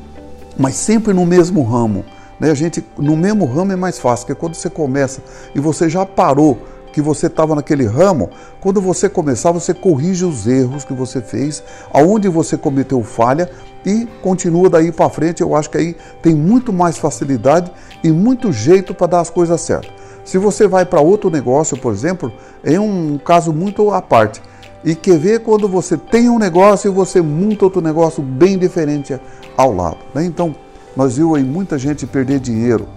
mas 0.57 0.75
sempre 0.75 1.13
no 1.13 1.25
mesmo 1.25 1.63
ramo. 1.63 2.03
Né? 2.39 2.51
A 2.51 2.53
gente, 2.53 2.83
no 2.97 3.15
mesmo 3.15 3.45
ramo 3.45 3.71
é 3.71 3.75
mais 3.75 3.99
fácil, 3.99 4.25
porque 4.25 4.39
quando 4.39 4.55
você 4.55 4.69
começa 4.69 5.21
e 5.55 5.59
você 5.59 5.89
já 5.89 6.05
parou, 6.05 6.57
que 6.93 7.01
você 7.01 7.25
estava 7.25 7.55
naquele 7.55 7.85
ramo, 7.85 8.29
quando 8.61 8.79
você 8.79 9.09
começar, 9.09 9.51
você 9.51 9.73
corrige 9.73 10.23
os 10.23 10.45
erros 10.45 10.85
que 10.85 10.93
você 10.93 11.19
fez, 11.19 11.63
aonde 11.91 12.29
você 12.29 12.55
cometeu 12.55 13.03
falha 13.03 13.49
e 13.83 14.05
continua 14.21 14.69
daí 14.69 14.91
para 14.91 15.09
frente. 15.09 15.41
Eu 15.41 15.55
acho 15.55 15.69
que 15.71 15.77
aí 15.77 15.97
tem 16.21 16.35
muito 16.35 16.71
mais 16.71 16.97
facilidade 16.97 17.71
e 18.03 18.11
muito 18.11 18.53
jeito 18.53 18.93
para 18.93 19.07
dar 19.07 19.19
as 19.21 19.31
coisas 19.31 19.59
certas. 19.59 19.91
Se 20.23 20.37
você 20.37 20.67
vai 20.67 20.85
para 20.85 21.01
outro 21.01 21.29
negócio, 21.29 21.77
por 21.77 21.93
exemplo, 21.93 22.31
é 22.63 22.79
um 22.79 23.17
caso 23.17 23.51
muito 23.51 23.91
à 23.91 24.01
parte. 24.01 24.41
E 24.83 24.95
quer 24.95 25.17
ver 25.17 25.39
quando 25.41 25.67
você 25.67 25.97
tem 25.97 26.29
um 26.29 26.37
negócio 26.37 26.89
e 26.89 26.93
você 26.93 27.21
monta 27.21 27.65
outro 27.65 27.81
negócio 27.81 28.21
bem 28.21 28.57
diferente 28.57 29.17
ao 29.55 29.73
lado. 29.73 29.97
Né? 30.13 30.25
Então, 30.25 30.55
nós 30.95 31.17
vimos 31.17 31.37
aí 31.37 31.43
muita 31.43 31.77
gente 31.77 32.05
perder 32.05 32.39
dinheiro 32.39 32.87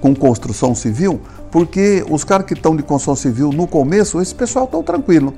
com 0.00 0.14
construção 0.14 0.74
civil, 0.74 1.20
porque 1.50 2.04
os 2.10 2.24
caras 2.24 2.46
que 2.46 2.52
estão 2.52 2.76
de 2.76 2.82
construção 2.82 3.16
civil 3.16 3.50
no 3.50 3.66
começo, 3.66 4.20
esse 4.20 4.34
pessoal 4.34 4.66
estão 4.66 4.82
tranquilo. 4.82 5.32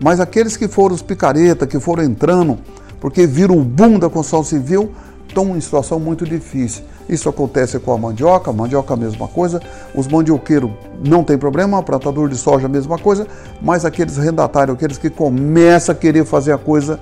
Mas 0.00 0.20
aqueles 0.20 0.56
que 0.56 0.68
foram 0.68 0.94
os 0.94 1.02
picareta, 1.02 1.66
que 1.66 1.80
foram 1.80 2.04
entrando, 2.04 2.58
porque 3.00 3.26
viram 3.26 3.58
o 3.58 3.64
boom 3.64 3.98
da 3.98 4.08
construção 4.08 4.44
civil, 4.44 4.92
estão 5.34 5.56
em 5.56 5.60
situação 5.60 5.98
muito 5.98 6.24
difícil. 6.24 6.84
Isso 7.08 7.28
acontece 7.28 7.78
com 7.80 7.92
a 7.92 7.98
mandioca, 7.98 8.50
a 8.50 8.54
mandioca 8.54 8.94
a 8.94 8.96
mesma 8.96 9.26
coisa, 9.26 9.60
os 9.94 10.06
mandioqueiros 10.06 10.70
não 11.04 11.24
tem 11.24 11.36
problema, 11.36 11.82
plantador 11.82 12.28
de 12.28 12.36
soja 12.36 12.66
a 12.66 12.68
mesma 12.68 12.96
coisa, 12.96 13.26
mas 13.60 13.84
aqueles 13.84 14.16
rendatários, 14.16 14.76
aqueles 14.76 14.96
que 14.96 15.10
começam 15.10 15.92
a 15.92 15.98
querer 15.98 16.24
fazer 16.24 16.52
a 16.52 16.58
coisa 16.58 17.00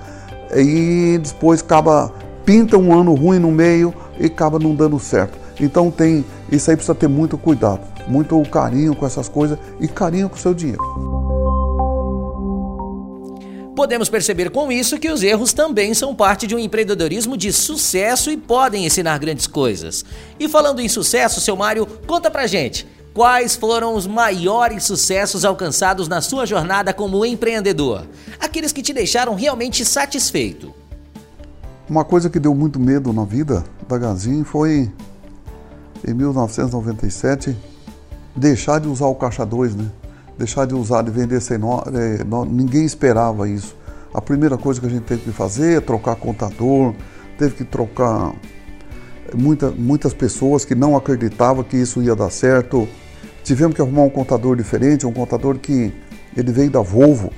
e 0.55 1.19
depois 1.23 1.61
acaba, 1.61 2.11
pinta 2.43 2.77
um 2.77 2.99
ano 2.99 3.13
ruim 3.13 3.39
no 3.39 3.51
meio 3.51 3.93
e 4.19 4.25
acaba 4.25 4.57
não 4.57 4.75
dando 4.75 4.99
certo. 4.99 5.37
Então 5.61 5.91
tem, 5.91 6.25
isso 6.51 6.69
aí 6.69 6.75
precisa 6.75 6.95
ter 6.95 7.07
muito 7.07 7.37
cuidado, 7.37 7.81
muito 8.07 8.41
carinho 8.49 8.95
com 8.95 9.05
essas 9.05 9.29
coisas 9.29 9.57
e 9.79 9.87
carinho 9.87 10.27
com 10.27 10.35
o 10.35 10.39
seu 10.39 10.53
dinheiro. 10.53 11.22
Podemos 13.75 14.07
perceber 14.07 14.51
com 14.51 14.71
isso 14.71 14.99
que 14.99 15.09
os 15.09 15.23
erros 15.23 15.51
também 15.51 15.95
são 15.95 16.13
parte 16.13 16.45
de 16.45 16.55
um 16.55 16.59
empreendedorismo 16.59 17.35
de 17.35 17.51
sucesso 17.51 18.29
e 18.29 18.37
podem 18.37 18.85
ensinar 18.85 19.17
grandes 19.17 19.47
coisas. 19.47 20.05
E 20.39 20.47
falando 20.47 20.79
em 20.79 20.87
sucesso, 20.87 21.41
seu 21.41 21.55
Mário, 21.55 21.87
conta 22.05 22.29
pra 22.29 22.45
gente. 22.45 22.87
Quais 23.15 23.55
foram 23.55 23.95
os 23.95 24.05
maiores 24.05 24.83
sucessos 24.83 25.43
alcançados 25.43 26.07
na 26.07 26.21
sua 26.21 26.45
jornada 26.45 26.93
como 26.93 27.25
empreendedor? 27.25 28.07
Aqueles 28.39 28.71
que 28.71 28.83
te 28.83 28.93
deixaram 28.93 29.33
realmente 29.33 29.83
satisfeito. 29.83 30.71
Uma 31.89 32.05
coisa 32.05 32.29
que 32.29 32.39
deu 32.39 32.53
muito 32.53 32.79
medo 32.79 33.11
na 33.11 33.25
vida 33.25 33.63
da 33.87 33.97
Gazin 33.97 34.43
foi, 34.43 34.91
em 36.07 36.13
1997, 36.13 37.55
deixar 38.35 38.79
de 38.79 38.87
usar 38.87 39.07
o 39.07 39.15
caixa 39.15 39.45
2, 39.45 39.75
né? 39.75 39.91
Deixar 40.37 40.65
de 40.65 40.73
usar, 40.73 41.01
de 41.01 41.11
vender 41.11 41.41
sem 41.41 41.57
nó, 41.57 41.83
é, 41.93 42.23
ninguém 42.45 42.85
esperava 42.85 43.47
isso. 43.47 43.75
A 44.13 44.21
primeira 44.21 44.57
coisa 44.57 44.79
que 44.79 44.85
a 44.85 44.89
gente 44.89 45.03
teve 45.03 45.23
que 45.23 45.31
fazer 45.31 45.77
é 45.77 45.81
trocar 45.81 46.15
contador, 46.15 46.93
teve 47.37 47.55
que 47.55 47.63
trocar 47.63 48.33
muita, 49.35 49.71
muitas 49.71 50.13
pessoas 50.13 50.63
que 50.65 50.75
não 50.75 50.95
acreditavam 50.95 51.63
que 51.63 51.77
isso 51.77 52.01
ia 52.01 52.15
dar 52.15 52.29
certo. 52.29 52.87
Tivemos 53.43 53.75
que 53.75 53.81
arrumar 53.81 54.03
um 54.03 54.09
contador 54.09 54.55
diferente, 54.55 55.05
um 55.05 55.13
contador 55.13 55.57
que 55.57 55.93
ele 56.35 56.51
veio 56.51 56.69
da 56.69 56.81
Volvo, 56.81 57.31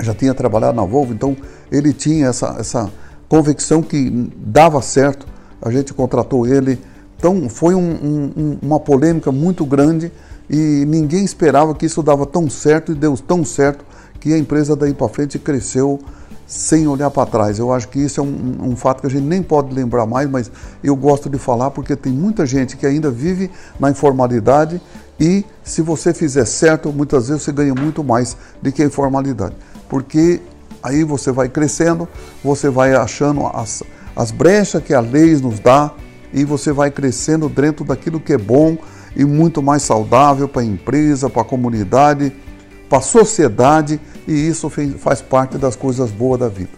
já 0.00 0.14
tinha 0.14 0.34
trabalhado 0.34 0.76
na 0.76 0.84
Volvo, 0.84 1.12
então 1.12 1.36
ele 1.70 1.92
tinha 1.92 2.26
essa, 2.26 2.56
essa 2.58 2.90
convicção 3.28 3.82
que 3.82 4.30
dava 4.36 4.80
certo. 4.82 5.26
A 5.60 5.70
gente 5.70 5.94
contratou 5.94 6.46
ele. 6.46 6.78
Então 7.16 7.48
foi 7.48 7.74
um, 7.74 8.32
um, 8.36 8.58
uma 8.62 8.78
polêmica 8.78 9.32
muito 9.32 9.64
grande 9.64 10.12
e 10.48 10.84
ninguém 10.86 11.24
esperava 11.24 11.74
que 11.74 11.86
isso 11.86 12.02
dava 12.02 12.24
tão 12.24 12.48
certo 12.48 12.92
e 12.92 12.94
deu 12.94 13.16
tão 13.16 13.44
certo 13.44 13.84
que 14.20 14.32
a 14.32 14.38
empresa 14.38 14.76
daí 14.76 14.94
para 14.94 15.08
frente 15.08 15.38
cresceu 15.38 16.00
sem 16.46 16.86
olhar 16.86 17.10
para 17.10 17.26
trás. 17.26 17.58
Eu 17.58 17.72
acho 17.72 17.88
que 17.88 17.98
isso 17.98 18.20
é 18.20 18.22
um, 18.22 18.58
um, 18.70 18.76
fato 18.76 19.00
que 19.00 19.06
a 19.06 19.10
gente 19.10 19.24
nem 19.24 19.42
pode 19.42 19.74
lembrar 19.74 20.06
mais, 20.06 20.30
mas 20.30 20.50
eu 20.82 20.94
gosto 20.94 21.28
de 21.28 21.38
falar 21.38 21.70
porque 21.72 21.96
tem 21.96 22.12
muita 22.12 22.46
gente 22.46 22.76
que 22.76 22.86
ainda 22.86 23.10
vive 23.10 23.50
na 23.80 23.90
informalidade 23.90 24.80
e 25.18 25.44
se 25.64 25.82
você 25.82 26.14
fizer 26.14 26.44
certo, 26.44 26.92
muitas 26.92 27.28
vezes 27.28 27.42
você 27.42 27.52
ganha 27.52 27.74
muito 27.74 28.04
mais 28.04 28.36
do 28.62 28.70
que 28.70 28.82
a 28.82 28.86
informalidade. 28.86 29.56
Porque 29.88 30.40
aí 30.82 31.02
você 31.02 31.32
vai 31.32 31.48
crescendo, 31.48 32.08
você 32.44 32.68
vai 32.68 32.94
achando 32.94 33.46
as, 33.46 33.82
as 34.14 34.30
brechas 34.30 34.82
que 34.82 34.94
a 34.94 35.00
lei 35.00 35.34
nos 35.36 35.58
dá 35.58 35.92
e 36.32 36.44
você 36.44 36.70
vai 36.70 36.90
crescendo 36.90 37.48
dentro 37.48 37.84
daquilo 37.84 38.20
que 38.20 38.32
é 38.32 38.38
bom, 38.38 38.76
e 39.16 39.24
muito 39.24 39.62
mais 39.62 39.82
saudável 39.82 40.46
para 40.46 40.60
a 40.62 40.64
empresa, 40.64 41.30
para 41.30 41.42
a 41.42 41.44
comunidade, 41.44 42.32
para 42.88 42.98
a 42.98 43.02
sociedade 43.02 43.98
e 44.28 44.32
isso 44.32 44.70
faz 44.98 45.22
parte 45.22 45.56
das 45.56 45.74
coisas 45.74 46.10
boas 46.10 46.38
da 46.38 46.48
vida. 46.48 46.70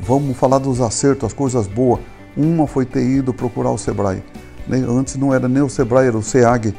Vamos 0.00 0.36
falar 0.36 0.58
dos 0.58 0.80
acertos, 0.80 1.26
as 1.26 1.32
coisas 1.32 1.66
boas. 1.66 2.00
Uma 2.36 2.66
foi 2.66 2.86
ter 2.86 3.04
ido 3.04 3.34
procurar 3.34 3.70
o 3.70 3.78
Sebrae. 3.78 4.22
Antes 4.70 5.16
não 5.16 5.34
era 5.34 5.48
nem 5.48 5.62
o 5.62 5.68
Sebrae, 5.68 6.06
era 6.06 6.16
o 6.16 6.22
SEAG. 6.22 6.74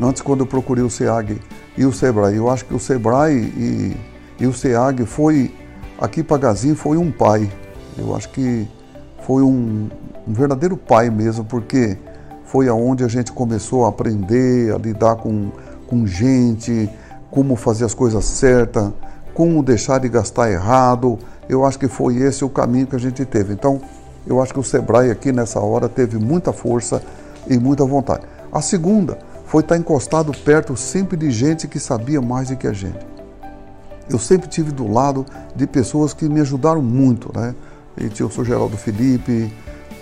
Antes, 0.00 0.20
quando 0.20 0.40
eu 0.40 0.46
procurei 0.46 0.82
o 0.82 0.90
SEAG 0.90 1.40
e 1.76 1.84
o 1.84 1.92
Sebrae, 1.92 2.36
eu 2.36 2.50
acho 2.50 2.64
que 2.64 2.74
o 2.74 2.78
Sebrae 2.78 3.34
e, 3.34 3.96
e 4.40 4.46
o 4.46 4.52
SEAG 4.52 5.06
foi, 5.06 5.52
aqui 5.98 6.22
para 6.22 6.38
Gazin, 6.38 6.74
foi 6.74 6.96
um 6.96 7.10
pai. 7.10 7.50
Eu 7.96 8.14
acho 8.14 8.28
que 8.30 8.66
foi 9.24 9.42
um, 9.42 9.88
um 10.26 10.32
verdadeiro 10.32 10.76
pai 10.76 11.08
mesmo, 11.10 11.44
porque 11.44 11.96
foi 12.54 12.68
aonde 12.68 13.02
a 13.02 13.08
gente 13.08 13.32
começou 13.32 13.84
a 13.84 13.88
aprender 13.88 14.72
a 14.72 14.78
lidar 14.78 15.16
com, 15.16 15.50
com 15.88 16.06
gente, 16.06 16.88
como 17.28 17.56
fazer 17.56 17.84
as 17.84 17.94
coisas 17.94 18.24
certas, 18.24 18.92
como 19.34 19.60
deixar 19.60 19.98
de 19.98 20.08
gastar 20.08 20.52
errado. 20.52 21.18
Eu 21.48 21.66
acho 21.66 21.76
que 21.76 21.88
foi 21.88 22.18
esse 22.18 22.44
o 22.44 22.48
caminho 22.48 22.86
que 22.86 22.94
a 22.94 22.98
gente 23.00 23.24
teve. 23.24 23.52
Então, 23.52 23.80
eu 24.24 24.40
acho 24.40 24.52
que 24.52 24.60
o 24.60 24.62
Sebrae 24.62 25.10
aqui 25.10 25.32
nessa 25.32 25.58
hora 25.58 25.88
teve 25.88 26.16
muita 26.16 26.52
força 26.52 27.02
e 27.48 27.58
muita 27.58 27.84
vontade. 27.84 28.22
A 28.52 28.62
segunda 28.62 29.18
foi 29.46 29.60
estar 29.60 29.76
encostado 29.76 30.30
perto 30.44 30.76
sempre 30.76 31.16
de 31.16 31.32
gente 31.32 31.66
que 31.66 31.80
sabia 31.80 32.22
mais 32.22 32.50
do 32.50 32.56
que 32.56 32.68
a 32.68 32.72
gente. 32.72 33.04
Eu 34.08 34.20
sempre 34.20 34.48
tive 34.48 34.70
do 34.70 34.86
lado 34.86 35.26
de 35.56 35.66
pessoas 35.66 36.14
que 36.14 36.28
me 36.28 36.40
ajudaram 36.40 36.82
muito, 36.82 37.36
né? 37.36 37.52
E 37.96 38.08
tinha 38.08 38.28
o 38.28 38.30
Sr. 38.30 38.44
Geraldo 38.44 38.76
Felipe, 38.76 39.52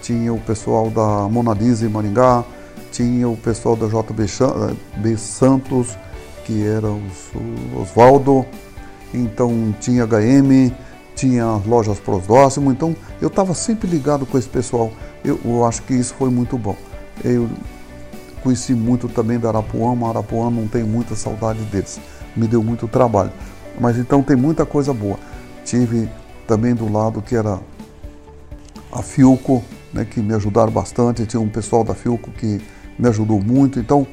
tinha 0.03 0.35
o 0.35 0.41
pessoal 0.41 0.91
da 0.91 1.29
Mona 1.29 1.55
Lisa 1.55 1.87
em 1.87 1.89
Maringá, 1.89 2.45
tinha 2.91 3.29
o 3.29 3.37
pessoal 3.37 3.77
da 3.77 3.87
JB 3.87 4.25
eh, 4.25 5.17
Santos, 5.17 5.97
que 6.45 6.67
era 6.67 6.89
o 6.89 7.01
Oswaldo, 7.81 8.45
então 9.15 9.75
tinha 9.81 10.05
HM, 10.05 10.73
tinha 11.15 11.47
lojas 11.67 12.01
Prosdóximo, 12.01 12.71
então 12.73 12.95
eu 13.21 13.29
estava 13.29 13.55
sempre 13.55 13.89
ligado 13.89 14.27
com 14.27 14.37
esse 14.37 14.49
pessoal. 14.49 14.93
Eu, 15.25 15.41
eu, 15.45 15.65
acho 15.65 15.83
que 15.83 15.95
isso 15.95 16.15
foi 16.15 16.31
muito 16.31 16.59
bom. 16.59 16.77
Eu 17.23 17.49
conheci 18.43 18.75
muito 18.75 19.09
também 19.09 19.39
da 19.39 19.49
Arapuã, 19.49 19.97
Arapuã 20.09 20.51
não 20.51 20.67
tenho 20.67 20.87
muita 20.87 21.15
saudade 21.15 21.61
deles, 21.67 22.01
me 22.37 22.49
deu 22.49 22.63
muito 22.63 22.89
trabalho. 22.89 23.33
Mas 23.81 23.97
então 23.97 24.23
tem 24.23 24.37
muita 24.37 24.67
coisa 24.67 24.93
boa. 24.93 25.19
Tive 25.65 26.09
também 26.47 26.75
do 26.75 26.93
lado 26.93 27.23
que 27.23 27.37
era 27.37 27.61
a 28.91 29.03
Filco, 29.03 29.63
né, 29.93 30.07
que 30.09 30.21
me 30.21 30.35
ajudaram 30.35 30.73
bastante. 30.73 31.27
Tinha 31.27 31.41
um 31.41 31.49
pessoal 31.49 31.85
da 31.85 31.95
Filco 31.95 32.31
que 32.31 32.61
me 32.99 33.09
ajudou 33.09 33.41
muito. 33.41 33.79
Então, 33.79 34.07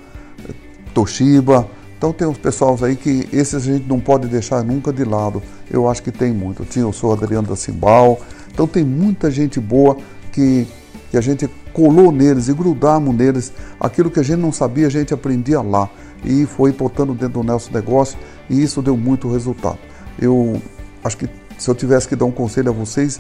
Toshiba. 0.94 1.70
Então 1.98 2.14
tem 2.14 2.26
uns 2.28 2.38
pessoal 2.38 2.78
aí 2.82 2.96
que 2.96 3.28
esses 3.32 3.56
a 3.56 3.60
gente 3.60 3.86
não 3.88 4.00
pode 4.00 4.28
deixar 4.28 4.64
nunca 4.64 4.92
de 4.92 5.04
lado. 5.04 5.44
Eu 5.70 5.90
acho 5.90 6.02
que 6.02 6.12
tem 6.12 6.32
muito. 6.32 6.64
Tinha 6.64 6.88
o 6.88 6.94
sou 6.94 7.12
Adriano 7.12 7.48
da 7.48 7.58
Cimbal. 7.58 8.22
Então 8.52 8.66
tem 8.66 8.86
muita 8.86 9.30
gente 9.30 9.60
boa 9.60 9.98
que, 10.32 10.66
que 11.12 11.18
a 11.18 11.22
gente 11.22 11.50
colou 11.74 12.12
neles 12.12 12.48
e 12.48 12.54
grudamos 12.54 13.14
neles. 13.14 13.52
Aquilo 13.80 14.10
que 14.10 14.20
a 14.20 14.24
gente 14.24 14.40
não 14.40 14.52
sabia, 14.52 14.88
a 14.88 14.90
gente 14.90 15.14
aprendia 15.14 15.62
lá. 15.62 15.90
E 16.24 16.46
foi 16.46 16.72
botando 16.72 17.14
dentro 17.14 17.42
do 17.42 17.44
nosso 17.44 17.74
negócio 17.74 18.18
e 18.50 18.62
isso 18.62 18.82
deu 18.82 18.96
muito 18.96 19.30
resultado. 19.30 19.80
Eu 20.18 20.62
acho 21.04 21.18
que 21.18 21.30
se 21.60 21.70
eu 21.70 21.76
tivesse 21.76 22.08
que 22.08 22.16
dar 22.16 22.26
um 22.26 22.32
conselho 22.32 22.70
a 22.70 22.74
vocês, 22.74 23.20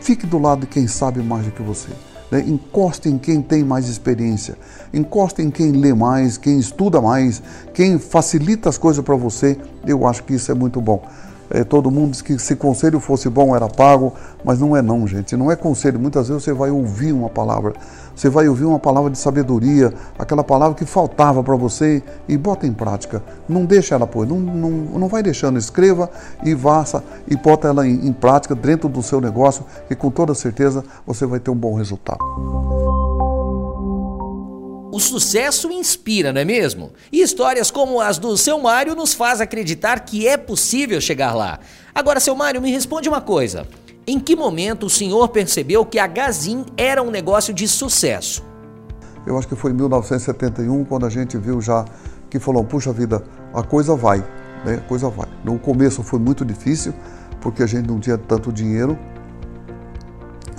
Fique 0.00 0.26
do 0.26 0.38
lado 0.38 0.62
de 0.62 0.66
quem 0.66 0.86
sabe 0.86 1.22
mais 1.22 1.44
do 1.46 1.52
que 1.52 1.62
você. 1.62 1.88
Né? 2.30 2.40
Encoste 2.46 3.08
em 3.08 3.18
quem 3.18 3.42
tem 3.42 3.62
mais 3.62 3.88
experiência. 3.88 4.56
Encoste 4.92 5.42
em 5.42 5.50
quem 5.50 5.72
lê 5.72 5.92
mais, 5.94 6.38
quem 6.38 6.58
estuda 6.58 7.00
mais, 7.00 7.42
quem 7.72 7.98
facilita 7.98 8.68
as 8.68 8.78
coisas 8.78 9.04
para 9.04 9.16
você. 9.16 9.58
Eu 9.86 10.06
acho 10.06 10.24
que 10.24 10.34
isso 10.34 10.50
é 10.50 10.54
muito 10.54 10.80
bom. 10.80 11.06
É, 11.50 11.62
todo 11.62 11.90
mundo 11.90 12.12
diz 12.12 12.22
que 12.22 12.38
se 12.38 12.56
conselho 12.56 12.98
fosse 13.00 13.28
bom 13.28 13.54
era 13.54 13.68
pago, 13.68 14.12
mas 14.44 14.60
não 14.60 14.76
é 14.76 14.82
não, 14.82 15.06
gente. 15.06 15.36
Não 15.36 15.50
é 15.50 15.56
conselho. 15.56 15.98
Muitas 15.98 16.28
vezes 16.28 16.42
você 16.42 16.52
vai 16.52 16.70
ouvir 16.70 17.12
uma 17.12 17.28
palavra, 17.28 17.74
você 18.14 18.28
vai 18.28 18.48
ouvir 18.48 18.64
uma 18.64 18.78
palavra 18.78 19.10
de 19.10 19.18
sabedoria, 19.18 19.92
aquela 20.18 20.44
palavra 20.44 20.76
que 20.76 20.84
faltava 20.84 21.42
para 21.42 21.56
você 21.56 22.02
e 22.28 22.36
bota 22.36 22.66
em 22.66 22.72
prática. 22.72 23.22
Não 23.48 23.64
deixa 23.64 23.94
ela 23.94 24.06
pôr, 24.06 24.26
não, 24.26 24.38
não, 24.38 24.70
não 24.70 25.08
vai 25.08 25.22
deixando. 25.22 25.58
Escreva 25.58 26.10
e 26.42 26.54
vaça 26.54 27.02
e 27.28 27.36
bota 27.36 27.68
ela 27.68 27.86
em, 27.86 28.06
em 28.06 28.12
prática 28.12 28.54
dentro 28.54 28.88
do 28.88 29.02
seu 29.02 29.20
negócio, 29.20 29.64
que 29.88 29.94
com 29.94 30.10
toda 30.10 30.34
certeza 30.34 30.84
você 31.06 31.26
vai 31.26 31.40
ter 31.40 31.50
um 31.50 31.56
bom 31.56 31.74
resultado. 31.74 32.18
O 34.94 35.00
sucesso 35.00 35.72
inspira, 35.72 36.32
não 36.32 36.40
é 36.40 36.44
mesmo? 36.44 36.92
E 37.10 37.20
histórias 37.20 37.68
como 37.68 38.00
as 38.00 38.16
do 38.16 38.36
seu 38.36 38.60
Mário 38.60 38.94
nos 38.94 39.12
faz 39.12 39.40
acreditar 39.40 39.98
que 39.98 40.24
é 40.24 40.36
possível 40.36 41.00
chegar 41.00 41.34
lá. 41.34 41.58
Agora, 41.92 42.20
seu 42.20 42.36
Mário, 42.36 42.62
me 42.62 42.70
responde 42.70 43.08
uma 43.08 43.20
coisa. 43.20 43.66
Em 44.06 44.20
que 44.20 44.36
momento 44.36 44.86
o 44.86 44.88
senhor 44.88 45.30
percebeu 45.30 45.84
que 45.84 45.98
a 45.98 46.06
Gazin 46.06 46.64
era 46.76 47.02
um 47.02 47.10
negócio 47.10 47.52
de 47.52 47.66
sucesso? 47.66 48.44
Eu 49.26 49.36
acho 49.36 49.48
que 49.48 49.56
foi 49.56 49.72
em 49.72 49.74
1971, 49.74 50.84
quando 50.84 51.06
a 51.06 51.10
gente 51.10 51.36
viu 51.38 51.60
já 51.60 51.84
que 52.30 52.38
falou, 52.38 52.62
puxa 52.62 52.92
vida, 52.92 53.20
a 53.52 53.64
coisa 53.64 53.96
vai, 53.96 54.18
né? 54.64 54.76
A 54.76 54.88
coisa 54.88 55.10
vai. 55.10 55.26
No 55.42 55.58
começo 55.58 56.04
foi 56.04 56.20
muito 56.20 56.44
difícil, 56.44 56.94
porque 57.40 57.64
a 57.64 57.66
gente 57.66 57.88
não 57.88 57.98
tinha 57.98 58.16
tanto 58.16 58.52
dinheiro, 58.52 58.96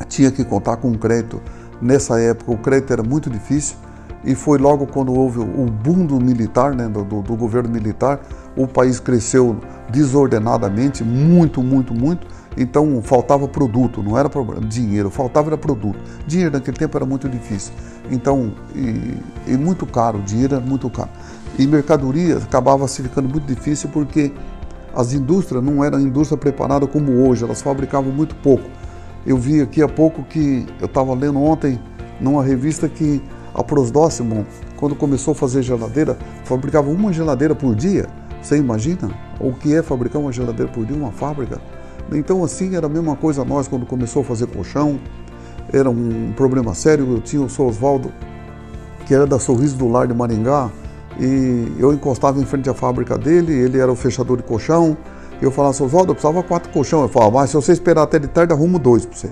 tinha 0.10 0.30
que 0.30 0.44
contar 0.44 0.75
com 0.75 0.94
crédito. 0.98 1.42
Nessa 1.82 2.20
época 2.20 2.51
o 2.51 2.58
crédito 2.58 2.92
era 2.92 3.01
muito 3.01 3.30
difícil, 3.30 3.77
e 4.25 4.34
foi 4.34 4.58
logo 4.58 4.88
quando 4.88 5.13
houve 5.13 5.39
o 5.39 5.65
boom 5.70 6.05
do 6.05 6.20
militar, 6.20 6.74
né, 6.74 6.88
do, 6.88 7.03
do, 7.03 7.36
governo 7.36 7.70
militar, 7.70 8.20
o 8.58 8.67
país 8.67 9.00
cresceu 9.00 9.58
desordenadamente, 9.91 11.03
muito, 11.03 11.62
muito, 11.62 11.94
muito, 11.94 12.25
Então 12.58 13.01
faltava 13.03 13.48
produto, 13.48 14.01
não 14.01 14.17
era 14.17 14.29
dinheiro, 14.67 15.12
faltava 15.12 15.50
era 15.50 15.58
produto. 15.58 16.00
Dinheiro 16.25 16.51
naquele 16.53 16.75
tempo 16.75 16.98
era 16.98 17.05
muito 17.05 17.29
difícil. 17.29 17.74
Então, 18.10 18.53
e, 18.74 19.17
e 19.46 19.58
muito 19.58 19.86
caro, 19.86 20.20
dinheiro 20.22 20.55
era 20.55 20.65
muito 20.65 20.89
caro. 20.89 21.10
E 21.60 21.67
mercadoria 21.67 22.38
acabava 22.38 22.88
se 22.88 23.03
ficando 23.03 23.29
muito 23.29 23.46
difícil 23.46 23.89
porque 23.89 24.32
as 24.96 25.13
indústrias 25.13 25.63
não 25.63 25.84
eram 25.84 26.00
indústria 26.00 26.38
preparada 26.38 26.88
como 26.88 27.27
hoje, 27.27 27.44
elas 27.44 27.62
fabricavam 27.62 28.12
muito 28.12 28.36
pouco. 28.38 28.63
Eu 29.25 29.38
vi 29.38 29.62
aqui 29.62 29.84
há 29.84 29.88
pouco 29.88 30.24
que 30.24 30.65
eu 30.79 30.86
estava 30.86 31.13
lendo 31.13 31.39
ontem 31.41 31.79
numa 32.20 32.44
revista 32.44 32.88
que 32.88 33.22
a 33.56 33.64
Prosdóximo, 33.64 34.46
quando 34.76 34.96
começou 34.96 35.32
a 35.32 35.36
fazer 35.36 35.64
geladeira, 35.64 36.18
fabricava 36.44 36.90
uma 36.90 37.14
geladeira 37.14 37.56
por 37.56 37.74
dia. 37.74 38.08
Você 38.42 38.58
imagina 38.58 39.10
o 39.40 39.54
que 39.54 39.74
é 39.74 39.82
fabricar 39.82 40.22
uma 40.22 40.32
geladeira 40.32 40.72
por 40.72 40.86
dia, 40.86 40.96
uma 40.96 41.12
fábrica? 41.12 41.60
Então, 42.12 42.44
assim, 42.44 42.76
era 42.76 42.86
a 42.86 42.90
mesma 42.90 43.16
coisa 43.16 43.44
nós 43.46 43.68
quando 43.68 43.86
começou 43.86 44.22
a 44.22 44.26
fazer 44.26 44.48
colchão. 44.48 45.00
Era 45.74 45.90
um 45.90 46.34
problema 46.36 46.76
sério. 46.76 47.10
Eu 47.10 47.22
tinha 47.22 47.42
o 47.42 47.50
seu 47.50 47.66
Oswaldo, 47.66 48.12
que 49.08 49.16
era 49.16 49.26
da 49.26 49.40
Sorriso 49.40 49.78
do 49.78 49.88
Lar 49.88 50.06
de 50.06 50.14
Maringá, 50.14 50.70
e 51.20 51.74
eu 51.80 51.94
encostava 51.94 52.40
em 52.40 52.46
frente 52.46 52.70
à 52.70 52.74
fábrica 52.74 53.18
dele, 53.18 53.54
ele 53.54 53.80
era 53.80 53.92
o 53.92 53.96
fechador 53.96 54.38
de 54.38 54.44
colchão. 54.44 54.98
Eu 55.42 55.50
falava, 55.50 55.74
seu 55.74 55.86
Oswaldo, 55.86 56.12
eu 56.12 56.16
precisava 56.16 56.44
quatro 56.44 56.72
colchão. 56.72 57.02
Eu 57.02 57.10
falava, 57.10 57.32
mas 57.40 57.50
se 57.50 57.56
você 57.56 57.72
esperar 57.72 58.04
até 58.04 58.20
de 58.20 58.28
tarde, 58.28 58.54
arrumo 58.54 58.78
dois 58.78 59.06
para 59.06 59.18
você. 59.18 59.30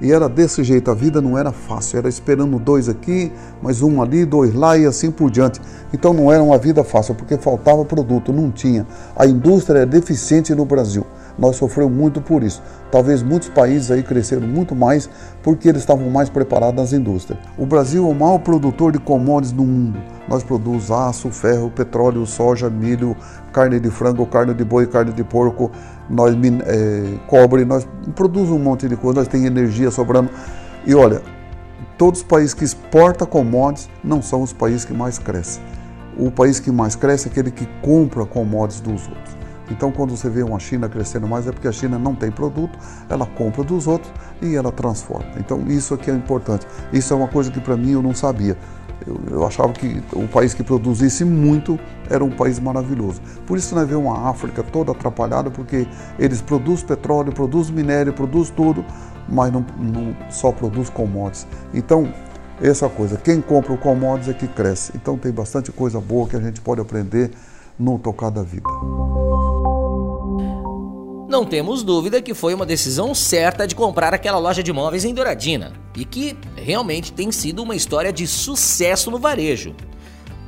E 0.00 0.10
era 0.10 0.28
desse 0.28 0.64
jeito, 0.64 0.90
a 0.90 0.94
vida 0.94 1.20
não 1.20 1.36
era 1.36 1.52
fácil, 1.52 1.98
era 1.98 2.08
esperando 2.08 2.58
dois 2.58 2.88
aqui, 2.88 3.30
mais 3.60 3.82
um 3.82 4.00
ali, 4.00 4.24
dois 4.24 4.54
lá 4.54 4.78
e 4.78 4.86
assim 4.86 5.10
por 5.10 5.30
diante. 5.30 5.60
Então 5.92 6.14
não 6.14 6.32
era 6.32 6.42
uma 6.42 6.56
vida 6.56 6.82
fácil, 6.82 7.14
porque 7.14 7.36
faltava 7.36 7.84
produto, 7.84 8.32
não 8.32 8.50
tinha. 8.50 8.86
A 9.14 9.26
indústria 9.26 9.80
é 9.80 9.86
deficiente 9.86 10.54
no 10.54 10.64
Brasil 10.64 11.04
nós 11.38 11.56
sofremos 11.56 11.92
muito 11.92 12.20
por 12.20 12.42
isso. 12.42 12.62
Talvez 12.90 13.22
muitos 13.22 13.48
países 13.48 13.90
aí 13.90 14.02
cresceram 14.02 14.46
muito 14.46 14.74
mais 14.74 15.08
porque 15.42 15.68
eles 15.68 15.82
estavam 15.82 16.10
mais 16.10 16.28
preparados 16.28 16.74
nas 16.74 16.92
indústrias. 16.92 17.40
O 17.56 17.64
Brasil 17.64 18.06
é 18.06 18.10
o 18.10 18.14
maior 18.14 18.38
produtor 18.38 18.92
de 18.92 18.98
commodities 18.98 19.52
do 19.52 19.64
mundo. 19.64 20.00
Nós 20.28 20.42
produzimos 20.42 20.90
aço, 20.90 21.30
ferro, 21.30 21.70
petróleo, 21.70 22.24
soja, 22.26 22.68
milho, 22.68 23.16
carne 23.52 23.80
de 23.80 23.90
frango, 23.90 24.26
carne 24.26 24.54
de 24.54 24.64
boi, 24.64 24.86
carne 24.86 25.12
de 25.12 25.24
porco, 25.24 25.70
nós 26.08 26.34
é, 26.34 27.18
cobre, 27.26 27.64
nós 27.64 27.86
produzimos 28.14 28.60
um 28.60 28.62
monte 28.62 28.88
de 28.88 28.96
coisa, 28.96 29.20
nós 29.20 29.28
temos 29.28 29.46
energia 29.46 29.90
sobrando. 29.90 30.30
E 30.86 30.94
olha, 30.94 31.22
todos 31.96 32.20
os 32.20 32.26
países 32.26 32.54
que 32.54 32.64
exportam 32.64 33.26
commodities 33.26 33.88
não 34.02 34.22
são 34.22 34.42
os 34.42 34.52
países 34.52 34.84
que 34.84 34.92
mais 34.92 35.18
crescem. 35.18 35.62
O 36.18 36.30
país 36.30 36.58
que 36.58 36.70
mais 36.70 36.96
cresce 36.96 37.28
é 37.28 37.30
aquele 37.30 37.50
que 37.50 37.66
compra 37.82 38.26
commodities 38.26 38.80
dos 38.80 39.08
outros. 39.08 39.39
Então, 39.70 39.92
quando 39.92 40.16
você 40.16 40.28
vê 40.28 40.42
uma 40.42 40.58
China 40.58 40.88
crescendo 40.88 41.26
mais, 41.26 41.46
é 41.46 41.52
porque 41.52 41.68
a 41.68 41.72
China 41.72 41.98
não 41.98 42.14
tem 42.14 42.30
produto, 42.30 42.78
ela 43.08 43.26
compra 43.26 43.62
dos 43.62 43.86
outros 43.86 44.12
e 44.42 44.54
ela 44.54 44.72
transforma. 44.72 45.30
Então, 45.38 45.66
isso 45.68 45.94
aqui 45.94 46.10
é 46.10 46.14
importante. 46.14 46.66
Isso 46.92 47.12
é 47.12 47.16
uma 47.16 47.28
coisa 47.28 47.50
que 47.50 47.60
para 47.60 47.76
mim 47.76 47.92
eu 47.92 48.02
não 48.02 48.14
sabia. 48.14 48.56
Eu, 49.06 49.18
eu, 49.30 49.46
achava 49.46 49.72
que 49.72 50.02
o 50.12 50.28
país 50.28 50.52
que 50.52 50.62
produzisse 50.62 51.24
muito 51.24 51.78
era 52.08 52.22
um 52.22 52.30
país 52.30 52.58
maravilhoso. 52.58 53.20
Por 53.46 53.56
isso 53.56 53.74
nós 53.74 53.88
vemos 53.88 54.04
uma 54.04 54.28
África 54.28 54.62
toda 54.62 54.92
atrapalhada, 54.92 55.50
porque 55.50 55.86
eles 56.18 56.42
produzem 56.42 56.86
petróleo, 56.86 57.32
produzem 57.32 57.74
minério, 57.74 58.12
produzem 58.12 58.54
tudo, 58.54 58.84
mas 59.26 59.50
não, 59.50 59.64
não 59.78 60.14
só 60.30 60.52
produz 60.52 60.90
commodities. 60.90 61.46
Então, 61.72 62.12
essa 62.60 62.88
coisa, 62.90 63.16
quem 63.16 63.40
compra 63.40 63.72
o 63.72 63.78
commodities 63.78 64.28
é 64.28 64.34
que 64.34 64.46
cresce. 64.46 64.92
Então 64.94 65.16
tem 65.16 65.32
bastante 65.32 65.72
coisa 65.72 65.98
boa 65.98 66.28
que 66.28 66.36
a 66.36 66.40
gente 66.40 66.60
pode 66.60 66.80
aprender 66.80 67.30
no 67.78 67.98
tocar 67.98 68.30
da 68.30 68.42
vida. 68.42 68.68
Não 71.30 71.44
temos 71.44 71.84
dúvida 71.84 72.20
que 72.20 72.34
foi 72.34 72.52
uma 72.52 72.66
decisão 72.66 73.14
certa 73.14 73.64
de 73.64 73.76
comprar 73.76 74.12
aquela 74.12 74.36
loja 74.36 74.64
de 74.64 74.72
móveis 74.72 75.04
em 75.04 75.14
Douradina 75.14 75.72
e 75.96 76.04
que 76.04 76.36
realmente 76.56 77.12
tem 77.12 77.30
sido 77.30 77.62
uma 77.62 77.76
história 77.76 78.12
de 78.12 78.26
sucesso 78.26 79.12
no 79.12 79.16
varejo. 79.16 79.72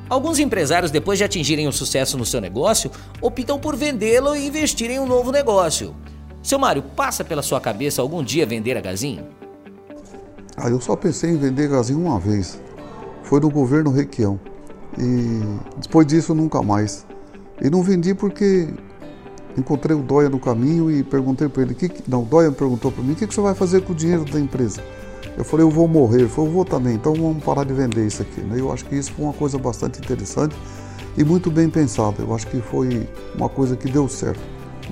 Alguns 0.08 0.40
empresários, 0.40 0.90
depois 0.90 1.18
de 1.18 1.24
atingirem 1.24 1.68
o 1.68 1.72
sucesso 1.72 2.18
no 2.18 2.26
seu 2.26 2.40
negócio, 2.40 2.90
optam 3.20 3.60
por 3.60 3.76
vendê-lo 3.76 4.34
e 4.34 4.44
investir 4.44 4.90
em 4.90 4.98
um 4.98 5.06
novo 5.06 5.30
negócio. 5.30 5.94
Seu 6.42 6.58
Mário, 6.58 6.82
passa 6.82 7.22
pela 7.22 7.42
sua 7.42 7.60
cabeça 7.60 8.02
algum 8.02 8.20
dia 8.20 8.44
vender 8.44 8.76
a 8.76 8.80
Gazin? 8.80 9.20
Ah, 10.56 10.68
eu 10.68 10.80
só 10.80 10.96
pensei 10.96 11.30
em 11.30 11.36
vender 11.36 11.68
Gazin 11.68 11.94
uma 11.94 12.18
vez. 12.18 12.60
Foi 13.22 13.38
no 13.38 13.50
governo 13.50 13.92
Requião. 13.92 14.40
E 14.98 15.42
depois 15.80 16.08
disso 16.08 16.34
nunca 16.34 16.60
mais. 16.60 17.06
E 17.62 17.70
não 17.70 17.84
vendi 17.84 18.16
porque 18.16 18.68
encontrei 19.56 19.96
o 19.96 20.02
Dóia 20.02 20.28
no 20.28 20.38
caminho 20.38 20.90
e 20.90 21.02
perguntei 21.02 21.48
para 21.48 21.62
ele, 21.62 21.74
que, 21.74 21.90
não, 22.08 22.22
o 22.22 22.26
Dóia 22.26 22.50
perguntou 22.50 22.90
para 22.90 23.02
mim, 23.02 23.12
o 23.12 23.16
que, 23.16 23.26
que 23.26 23.34
você 23.34 23.40
vai 23.40 23.54
fazer 23.54 23.82
com 23.82 23.92
o 23.92 23.96
dinheiro 23.96 24.24
da 24.24 24.40
empresa? 24.40 24.82
Eu 25.36 25.44
falei, 25.44 25.64
eu 25.64 25.70
vou 25.70 25.88
morrer. 25.88 26.20
Ele 26.20 26.28
falou, 26.28 26.50
eu 26.50 26.54
vou 26.54 26.64
também, 26.64 26.94
então 26.94 27.14
vamos 27.14 27.42
parar 27.42 27.64
de 27.64 27.72
vender 27.72 28.06
isso 28.06 28.22
aqui. 28.22 28.40
Né? 28.40 28.60
Eu 28.60 28.72
acho 28.72 28.84
que 28.84 28.94
isso 28.94 29.12
foi 29.12 29.24
uma 29.24 29.32
coisa 29.32 29.58
bastante 29.58 29.98
interessante 29.98 30.54
e 31.16 31.24
muito 31.24 31.50
bem 31.50 31.68
pensada. 31.70 32.16
Eu 32.22 32.34
acho 32.34 32.46
que 32.46 32.60
foi 32.60 33.08
uma 33.34 33.48
coisa 33.48 33.76
que 33.76 33.90
deu 33.90 34.08
certo, 34.08 34.40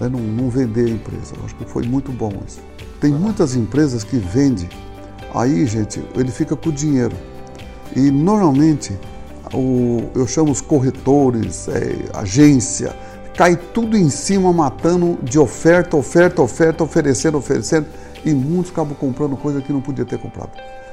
né? 0.00 0.08
não, 0.08 0.20
não 0.20 0.48
vender 0.48 0.86
a 0.86 0.90
empresa. 0.90 1.34
Eu 1.36 1.44
acho 1.44 1.54
que 1.56 1.64
foi 1.64 1.86
muito 1.86 2.10
bom 2.12 2.32
isso. 2.46 2.60
Tem 3.00 3.10
muitas 3.10 3.54
empresas 3.54 4.04
que 4.04 4.16
vendem, 4.16 4.68
aí, 5.34 5.66
gente, 5.66 6.02
ele 6.14 6.30
fica 6.30 6.54
com 6.54 6.68
o 6.68 6.72
dinheiro. 6.72 7.16
E 7.96 8.10
normalmente, 8.10 8.96
o, 9.54 10.10
eu 10.14 10.26
chamo 10.26 10.52
os 10.52 10.60
corretores, 10.60 11.66
é, 11.68 11.96
agência, 12.14 12.94
cai 13.40 13.56
tudo 13.56 13.96
em 13.96 14.10
cima, 14.10 14.52
matando 14.52 15.18
de 15.22 15.38
oferta, 15.38 15.96
oferta, 15.96 16.42
oferta, 16.42 16.84
oferecendo, 16.84 17.38
oferecendo, 17.38 17.86
e 18.22 18.34
muitos 18.34 18.70
acabam 18.70 18.94
comprando 18.94 19.34
coisa 19.34 19.62
que 19.62 19.72
não 19.72 19.80
podia 19.80 20.04
ter 20.04 20.18
comprado. 20.18 20.50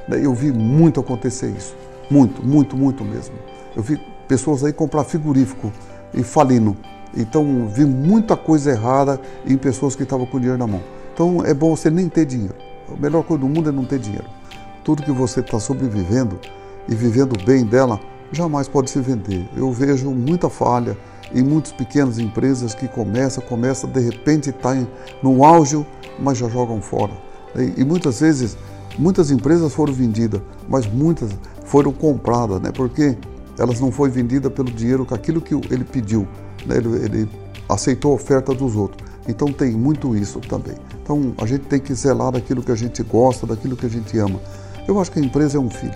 Eu 0.08 0.32
vi 0.32 0.50
muito 0.50 0.98
acontecer 0.98 1.50
isso, 1.50 1.76
muito, 2.10 2.42
muito, 2.42 2.74
muito 2.74 3.04
mesmo. 3.04 3.34
Eu 3.76 3.82
vi 3.82 4.00
pessoas 4.26 4.64
aí 4.64 4.72
comprar 4.72 5.04
frigorífico 5.04 5.70
e 6.14 6.22
falindo. 6.22 6.74
Então, 7.14 7.68
vi 7.68 7.84
muita 7.84 8.34
coisa 8.34 8.70
errada 8.70 9.20
em 9.46 9.58
pessoas 9.58 9.94
que 9.94 10.04
estavam 10.04 10.24
com 10.24 10.38
dinheiro 10.38 10.58
na 10.58 10.66
mão. 10.66 10.80
Então, 11.12 11.44
é 11.44 11.52
bom 11.52 11.76
você 11.76 11.90
nem 11.90 12.08
ter 12.08 12.24
dinheiro. 12.24 12.54
A 12.90 12.98
melhor 12.98 13.24
coisa 13.24 13.42
do 13.42 13.46
mundo 13.46 13.68
é 13.68 13.72
não 13.72 13.84
ter 13.84 13.98
dinheiro. 13.98 14.24
Tudo 14.82 15.02
que 15.02 15.12
você 15.12 15.40
está 15.40 15.60
sobrevivendo 15.60 16.40
e 16.88 16.94
vivendo 16.94 17.36
bem 17.44 17.66
dela, 17.66 18.00
jamais 18.32 18.68
pode 18.68 18.88
se 18.88 19.00
vender. 19.00 19.46
Eu 19.54 19.70
vejo 19.70 20.10
muita 20.12 20.48
falha, 20.48 20.96
e 21.32 21.42
muitas 21.42 21.72
pequenas 21.72 22.18
empresas 22.18 22.74
que 22.74 22.88
começam, 22.88 23.42
começam, 23.44 23.90
de 23.90 24.00
repente 24.00 24.50
está 24.50 24.74
no 25.22 25.44
auge, 25.44 25.84
mas 26.18 26.38
já 26.38 26.48
jogam 26.48 26.80
fora. 26.80 27.12
E, 27.56 27.80
e, 27.80 27.84
muitas 27.84 28.20
vezes, 28.20 28.56
muitas 28.98 29.30
empresas 29.30 29.72
foram 29.72 29.92
vendidas, 29.92 30.40
mas 30.68 30.86
muitas 30.86 31.30
foram 31.64 31.92
compradas, 31.92 32.60
né? 32.60 32.70
porque 32.72 33.16
elas 33.58 33.80
não 33.80 33.90
foram 33.90 34.12
vendidas 34.12 34.52
pelo 34.52 34.70
dinheiro, 34.70 35.04
com 35.04 35.14
aquilo 35.14 35.40
que 35.40 35.54
ele 35.54 35.84
pediu, 35.84 36.26
né? 36.66 36.76
ele, 36.76 36.88
ele 37.04 37.30
aceitou 37.68 38.12
a 38.12 38.14
oferta 38.14 38.54
dos 38.54 38.74
outros. 38.74 39.06
Então 39.28 39.52
tem 39.52 39.72
muito 39.72 40.16
isso 40.16 40.40
também. 40.40 40.74
Então 41.02 41.34
a 41.38 41.44
gente 41.44 41.64
tem 41.66 41.78
que 41.78 41.92
zelar 41.92 42.32
daquilo 42.32 42.62
que 42.62 42.72
a 42.72 42.76
gente 42.76 43.02
gosta, 43.02 43.46
daquilo 43.46 43.76
que 43.76 43.84
a 43.84 43.90
gente 43.90 44.16
ama. 44.18 44.40
Eu 44.86 44.98
acho 44.98 45.12
que 45.12 45.18
a 45.18 45.22
empresa 45.22 45.58
é 45.58 45.60
um 45.60 45.68
filho. 45.68 45.92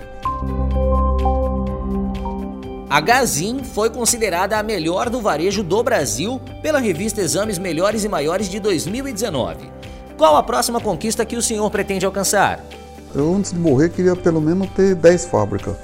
A 2.92 3.00
Gazin 3.00 3.64
foi 3.64 3.88
considerada 3.88 4.58
a 4.58 4.62
melhor 4.62 5.08
do 5.08 5.18
varejo 5.18 5.62
do 5.62 5.82
Brasil 5.82 6.38
pela 6.60 6.78
revista 6.78 7.22
Exames 7.22 7.56
Melhores 7.56 8.04
e 8.04 8.08
Maiores 8.08 8.50
de 8.50 8.60
2019. 8.60 9.72
Qual 10.18 10.36
a 10.36 10.42
próxima 10.42 10.78
conquista 10.78 11.24
que 11.24 11.34
o 11.34 11.40
senhor 11.40 11.70
pretende 11.70 12.04
alcançar? 12.04 12.62
Eu, 13.14 13.34
antes 13.34 13.50
de 13.50 13.58
morrer, 13.58 13.88
queria 13.88 14.14
pelo 14.14 14.42
menos 14.42 14.68
ter 14.72 14.94
10 14.94 15.24
fábricas. 15.24 15.74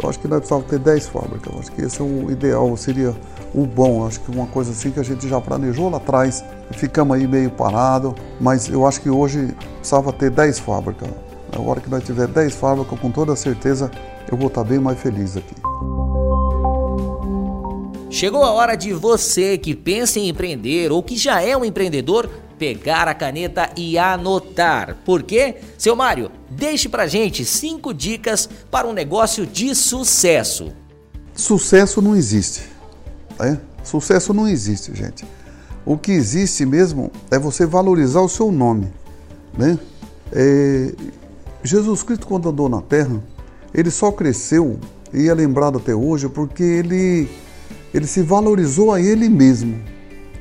Eu 0.00 0.08
acho 0.08 0.20
que 0.20 0.28
nós 0.28 0.38
precisávamos 0.38 0.70
ter 0.70 0.78
10 0.78 1.08
fábricas. 1.08 1.52
Eu 1.52 1.58
acho 1.58 1.72
que 1.72 1.82
esse 1.82 2.00
é 2.00 2.04
o 2.04 2.30
ideal, 2.30 2.76
seria 2.76 3.16
o 3.52 3.66
bom. 3.66 4.02
Eu 4.02 4.06
acho 4.06 4.20
que 4.20 4.30
uma 4.30 4.46
coisa 4.46 4.70
assim 4.70 4.92
que 4.92 5.00
a 5.00 5.04
gente 5.04 5.28
já 5.28 5.40
planejou 5.40 5.90
lá 5.90 5.96
atrás. 5.96 6.44
Ficamos 6.70 7.16
aí 7.16 7.26
meio 7.26 7.50
parado, 7.50 8.14
mas 8.40 8.68
eu 8.68 8.86
acho 8.86 9.00
que 9.00 9.10
hoje 9.10 9.56
precisava 9.78 10.12
ter 10.12 10.30
10 10.30 10.60
fábricas. 10.60 11.08
Na 11.52 11.60
hora 11.60 11.80
que 11.80 11.90
nós 11.90 12.04
tiver 12.04 12.28
10 12.28 12.54
fábricas, 12.54 12.96
com 13.00 13.10
toda 13.10 13.34
certeza 13.34 13.90
eu 14.30 14.38
vou 14.38 14.46
estar 14.46 14.62
bem 14.62 14.78
mais 14.78 15.00
feliz 15.00 15.36
aqui. 15.36 15.56
Chegou 18.10 18.42
a 18.42 18.52
hora 18.52 18.74
de 18.74 18.92
você 18.94 19.58
que 19.58 19.74
pensa 19.74 20.18
em 20.18 20.30
empreender 20.30 20.90
ou 20.90 21.02
que 21.02 21.14
já 21.14 21.42
é 21.42 21.54
um 21.54 21.64
empreendedor 21.64 22.28
pegar 22.58 23.06
a 23.06 23.14
caneta 23.14 23.70
e 23.76 23.98
anotar. 23.98 24.96
Por 25.04 25.22
quê? 25.22 25.56
Seu 25.76 25.94
Mário, 25.94 26.30
deixe 26.50 26.88
pra 26.88 27.06
gente 27.06 27.44
cinco 27.44 27.92
dicas 27.92 28.48
para 28.70 28.88
um 28.88 28.94
negócio 28.94 29.46
de 29.46 29.74
sucesso. 29.74 30.72
Sucesso 31.34 32.00
não 32.00 32.16
existe. 32.16 32.62
Né? 33.38 33.60
Sucesso 33.84 34.32
não 34.32 34.48
existe, 34.48 34.94
gente. 34.94 35.24
O 35.84 35.96
que 35.98 36.10
existe 36.10 36.64
mesmo 36.64 37.12
é 37.30 37.38
você 37.38 37.66
valorizar 37.66 38.22
o 38.22 38.28
seu 38.28 38.50
nome. 38.50 38.90
Né? 39.56 39.78
É... 40.32 40.94
Jesus 41.62 42.02
Cristo, 42.02 42.26
quando 42.26 42.48
andou 42.48 42.70
na 42.70 42.80
terra, 42.80 43.22
ele 43.74 43.90
só 43.90 44.10
cresceu 44.10 44.80
e 45.12 45.28
é 45.28 45.34
lembrado 45.34 45.76
até 45.76 45.94
hoje 45.94 46.28
porque 46.28 46.62
ele 46.62 47.28
ele 47.92 48.06
se 48.06 48.22
valorizou 48.22 48.92
a 48.92 49.00
ele 49.00 49.28
mesmo. 49.28 49.76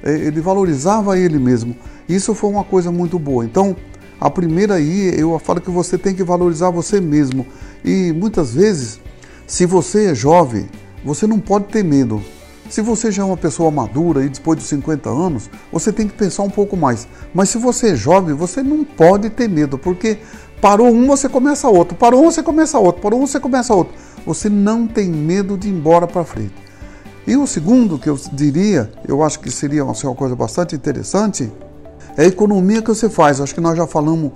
é, 0.04 0.14
ele 0.14 0.42
valorizava 0.42 1.18
ele 1.18 1.40
mesmo. 1.40 1.76
Isso 2.08 2.34
foi 2.34 2.50
uma 2.50 2.64
coisa 2.64 2.92
muito 2.92 3.20
boa. 3.20 3.44
Então, 3.44 3.76
a 4.20 4.30
primeira 4.30 4.76
aí, 4.76 5.14
eu 5.20 5.38
falo 5.40 5.62
que 5.62 5.70
você 5.70 5.98
tem 5.98 6.16
que 6.16 6.24
valorizar 6.24 6.70
você 6.70 7.02
mesmo. 7.02 7.46
E 7.84 8.14
muitas 8.14 8.54
vezes, 8.54 9.00
se 9.46 9.66
você 9.66 10.12
é 10.12 10.16
jovem, 10.16 10.68
você 11.04 11.28
não 11.28 11.40
pode 11.40 11.66
ter 11.66 11.84
medo. 11.84 12.22
Se 12.70 12.82
você 12.82 13.12
já 13.12 13.24
é 13.24 13.26
uma 13.26 13.38
pessoa 13.38 13.72
madura 13.72 14.26
e 14.26 14.30
depois 14.30 14.60
de 14.60 14.66
50 14.66 15.10
anos, 15.10 15.50
você 15.72 15.92
tem 15.92 16.08
que 16.08 16.14
pensar 16.14 16.44
um 16.44 16.50
pouco 16.50 16.76
mais. 16.76 17.08
Mas 17.34 17.50
se 17.50 17.58
você 17.58 17.92
é 17.92 17.96
jovem, 17.96 18.36
você 18.36 18.62
não 18.62 18.84
pode 18.84 19.30
ter 19.30 19.48
medo, 19.48 19.78
porque 19.78 20.18
parou 20.60 20.90
um, 20.90 21.08
você 21.08 21.30
começa 21.30 21.70
outro, 21.70 21.96
parou 21.96 22.26
um, 22.26 22.32
você 22.32 22.44
começa 22.44 22.78
outro, 22.78 23.02
parou 23.02 23.22
um, 23.22 23.28
você 23.28 23.40
começa 23.40 23.74
outro. 23.74 23.94
Você 24.26 24.50
não 24.50 24.86
tem 24.86 25.10
medo 25.10 25.58
de 25.58 25.70
ir 25.70 25.72
embora 25.72 26.08
para 26.08 26.26
frente. 26.26 26.67
E 27.28 27.36
o 27.36 27.46
segundo 27.46 28.00
que 28.00 28.10
eu 28.10 28.18
diria, 28.32 28.90
eu 29.06 29.22
acho 29.22 29.42
que 29.42 29.52
seria 29.52 29.84
uma 29.84 29.94
coisa 30.16 30.34
bastante 30.34 30.74
interessante, 30.74 31.52
é 32.16 32.24
a 32.24 32.26
economia 32.26 32.82
que 32.82 32.88
você 32.88 33.10
faz. 33.10 33.42
Acho 33.42 33.54
que 33.54 33.60
nós 33.60 33.78
já 33.78 33.86
falamos 33.86 34.32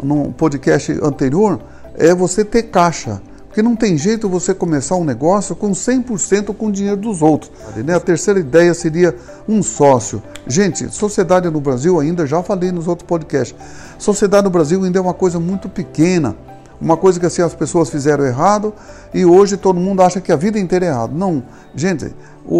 no 0.00 0.32
podcast 0.32 0.92
anterior, 1.02 1.60
é 1.96 2.14
você 2.14 2.44
ter 2.44 2.62
caixa. 2.64 3.20
Porque 3.56 3.62
não 3.62 3.74
tem 3.74 3.96
jeito 3.96 4.28
você 4.28 4.54
começar 4.54 4.94
um 4.94 5.04
negócio 5.04 5.56
com 5.56 5.72
100% 5.72 6.54
com 6.54 6.66
o 6.66 6.72
dinheiro 6.72 6.98
dos 6.98 7.20
outros. 7.20 7.50
Né? 7.74 7.96
A 7.96 8.00
terceira 8.00 8.38
ideia 8.38 8.72
seria 8.74 9.16
um 9.48 9.60
sócio. 9.60 10.22
Gente, 10.46 10.94
sociedade 10.94 11.50
no 11.50 11.60
Brasil 11.60 11.98
ainda, 11.98 12.26
já 12.26 12.42
falei 12.44 12.70
nos 12.70 12.86
outros 12.86 13.08
podcasts, 13.08 13.56
sociedade 13.98 14.44
no 14.44 14.50
Brasil 14.50 14.84
ainda 14.84 14.98
é 14.98 15.02
uma 15.02 15.14
coisa 15.14 15.40
muito 15.40 15.68
pequena. 15.68 16.36
Uma 16.80 16.96
coisa 16.96 17.18
que 17.18 17.26
assim 17.26 17.42
as 17.42 17.54
pessoas 17.54 17.88
fizeram 17.88 18.24
errado 18.26 18.74
e 19.14 19.24
hoje 19.24 19.56
todo 19.56 19.80
mundo 19.80 20.02
acha 20.02 20.20
que 20.20 20.30
a 20.30 20.36
vida 20.36 20.58
inteira 20.58 20.86
é 20.86 20.88
errado. 20.88 21.14
Não, 21.14 21.42
gente, 21.74 22.14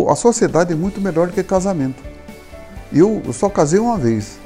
a 0.09 0.15
sociedade 0.15 0.73
é 0.73 0.77
muito 0.77 1.01
melhor 1.01 1.27
do 1.27 1.33
que 1.33 1.43
casamento. 1.43 2.03
Eu 2.93 3.23
só 3.33 3.49
casei 3.49 3.79
uma 3.79 3.99
vez, 3.99 4.39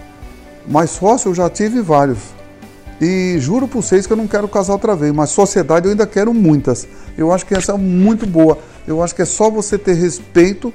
mas 0.67 0.91
sócio 0.91 1.31
eu 1.31 1.35
já 1.35 1.49
tive 1.49 1.81
vários. 1.81 2.19
E 3.01 3.37
juro 3.39 3.67
por 3.67 3.83
vocês 3.83 4.07
que 4.07 4.13
eu 4.13 4.17
não 4.17 4.27
quero 4.27 4.47
casar 4.49 4.75
outra 4.75 4.95
vez, 4.95 5.13
mas 5.13 5.31
sociedade 5.31 5.87
eu 5.87 5.93
ainda 5.93 6.07
quero 6.07 6.35
muitas. 6.35 6.87
Eu 7.17 7.33
acho 7.33 7.47
que 7.47 7.55
essa 7.55 7.73
é 7.73 7.77
muito 7.79 8.27
boa. 8.27 8.59
Eu 8.87 9.03
acho 9.03 9.15
que 9.15 9.23
é 9.23 9.25
só 9.25 9.51
você 9.51 9.79
ter 9.79 9.95
respeito 9.95 10.73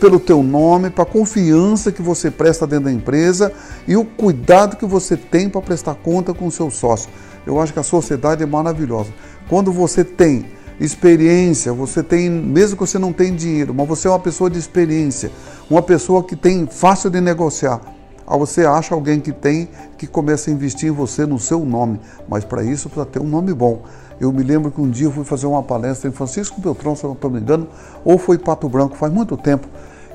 pelo 0.00 0.18
teu 0.18 0.42
nome, 0.42 0.90
para 0.90 1.02
a 1.02 1.06
confiança 1.06 1.92
que 1.92 2.02
você 2.02 2.30
presta 2.30 2.66
dentro 2.66 2.86
da 2.86 2.92
empresa 2.92 3.52
e 3.86 3.96
o 3.96 4.04
cuidado 4.04 4.76
que 4.76 4.86
você 4.86 5.16
tem 5.16 5.48
para 5.48 5.60
prestar 5.60 5.94
conta 5.94 6.32
com 6.32 6.46
o 6.46 6.50
seu 6.50 6.70
sócio. 6.70 7.10
Eu 7.46 7.60
acho 7.60 7.72
que 7.72 7.78
a 7.78 7.82
sociedade 7.82 8.42
é 8.42 8.46
maravilhosa. 8.46 9.12
Quando 9.48 9.70
você 9.72 10.02
tem 10.02 10.46
experiência, 10.80 11.72
você 11.72 12.02
tem, 12.02 12.30
mesmo 12.30 12.76
que 12.76 12.80
você 12.86 12.98
não 12.98 13.12
tenha 13.12 13.32
dinheiro, 13.32 13.74
mas 13.74 13.86
você 13.86 14.08
é 14.08 14.10
uma 14.10 14.18
pessoa 14.18 14.50
de 14.50 14.58
experiência, 14.58 15.30
uma 15.70 15.82
pessoa 15.82 16.24
que 16.24 16.34
tem 16.34 16.66
fácil 16.66 17.10
de 17.10 17.20
negociar, 17.20 17.80
Aí 18.26 18.38
você 18.38 18.64
acha 18.64 18.94
alguém 18.94 19.20
que 19.20 19.32
tem 19.32 19.68
que 19.98 20.06
começa 20.06 20.50
a 20.50 20.52
investir 20.52 20.88
em 20.88 20.92
você 20.92 21.26
no 21.26 21.38
seu 21.38 21.64
nome, 21.64 22.00
mas 22.28 22.44
para 22.44 22.62
isso 22.62 22.88
precisa 22.88 23.06
ter 23.06 23.20
um 23.20 23.28
nome 23.28 23.52
bom. 23.52 23.82
Eu 24.20 24.32
me 24.32 24.42
lembro 24.42 24.70
que 24.70 24.80
um 24.80 24.88
dia 24.88 25.06
eu 25.06 25.12
fui 25.12 25.24
fazer 25.24 25.46
uma 25.46 25.62
palestra 25.62 26.08
em 26.08 26.12
Francisco 26.12 26.60
Beltrão, 26.60 26.94
se 26.94 27.04
não 27.04 27.12
estou 27.12 27.30
me 27.30 27.40
engano, 27.40 27.68
ou 28.04 28.16
foi 28.16 28.38
Pato 28.38 28.68
Branco, 28.68 28.96
faz 28.96 29.12
muito 29.12 29.36
tempo. 29.36 29.66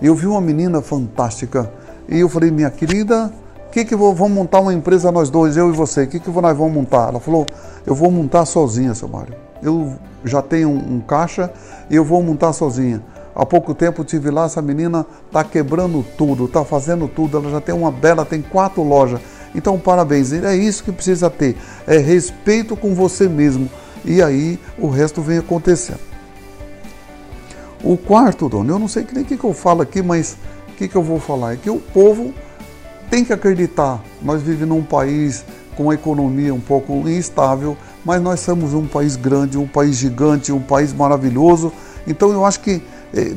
E 0.02 0.08
eu 0.08 0.15
vi 0.15 0.26
uma 0.26 0.41
menina 0.41 0.82
fantástica. 0.82 1.72
E 2.08 2.19
eu 2.19 2.30
falei, 2.30 2.50
minha 2.50 2.72
querida, 2.72 3.32
que 3.72 3.86
que 3.86 3.95
vou, 3.95 4.15
vamos 4.15 4.34
montar 4.34 4.62
uma 4.62 4.74
empresa 4.74 5.12
nós 5.12 5.30
dois, 5.30 5.58
eu 5.58 5.69
e 5.69 5.74
você, 5.74 6.04
o 6.04 6.08
que, 6.08 6.19
que 6.19 6.30
nós 6.30 6.58
vamos 6.58 6.74
montar? 6.74 7.10
Ela 7.10 7.19
falou, 7.19 7.45
eu 7.86 7.93
vou 7.93 8.10
montar 8.10 8.45
sozinha, 8.45 8.95
seu 8.95 9.08
Mário. 9.08 9.36
Eu 9.62 9.93
já 10.24 10.41
tenho 10.41 10.69
um, 10.69 10.95
um 10.95 11.00
caixa 11.02 11.52
e 11.89 11.95
eu 11.95 12.04
vou 12.04 12.24
montar 12.24 12.54
sozinha. 12.54 13.04
Há 13.39 13.45
pouco 13.45 13.73
tempo 13.73 14.04
tive 14.04 14.30
lá, 14.30 14.43
essa 14.43 14.62
menina 14.62 15.06
está 15.28 15.45
quebrando 15.45 16.06
tudo, 16.17 16.43
está 16.43 16.65
fazendo 16.65 17.08
tudo, 17.08 17.38
ela 17.38 17.49
já 17.49 17.62
tem 17.62 17.73
uma 17.73 17.89
bela, 17.89 18.25
tem 18.25 18.41
quatro 18.41 18.84
lojas. 18.84 19.21
Então, 19.56 19.80
parabéns, 19.80 20.34
é 20.34 20.58
isso 20.58 20.84
que 20.84 20.91
precisa 20.91 21.30
ter, 21.30 21.56
é 21.88 21.97
respeito 21.97 22.75
com 22.75 22.93
você 22.93 23.30
mesmo. 23.30 23.69
E 24.04 24.21
aí 24.21 24.60
o 24.78 24.89
resto 24.89 25.21
vem 25.21 25.38
acontecendo. 25.38 26.02
O 27.82 27.95
quarto, 27.95 28.49
dono, 28.49 28.73
eu 28.73 28.78
não 28.78 28.89
sei 28.89 29.08
nem 29.13 29.23
o 29.23 29.25
que, 29.25 29.38
que 29.38 29.43
eu 29.45 29.54
falo 29.54 29.84
aqui, 29.84 30.02
mas 30.02 30.36
o 30.67 30.73
que, 30.73 30.89
que 30.89 30.97
eu 30.97 31.02
vou 31.02 31.17
falar? 31.17 31.54
É 31.54 31.56
que 31.56 31.69
o 31.69 31.80
povo 31.80 32.34
tem 33.10 33.23
que 33.23 33.32
acreditar. 33.32 34.04
Nós 34.21 34.41
vivemos 34.41 34.75
num 34.75 34.84
país 34.84 35.45
com 35.78 35.84
uma 35.84 35.93
economia 35.93 36.54
um 36.54 36.60
pouco 36.60 37.08
instável, 37.08 37.78
mas 38.04 38.21
nós 38.21 38.41
somos 38.41 38.73
um 38.73 38.86
país 38.86 39.15
grande, 39.15 39.58
um 39.58 39.65
país 39.65 39.95
gigante, 39.95 40.52
um 40.52 40.60
país 40.60 40.91
maravilhoso. 40.91 41.71
Então 42.06 42.34
eu 42.34 42.43
acho 42.43 42.60
que 42.60 42.82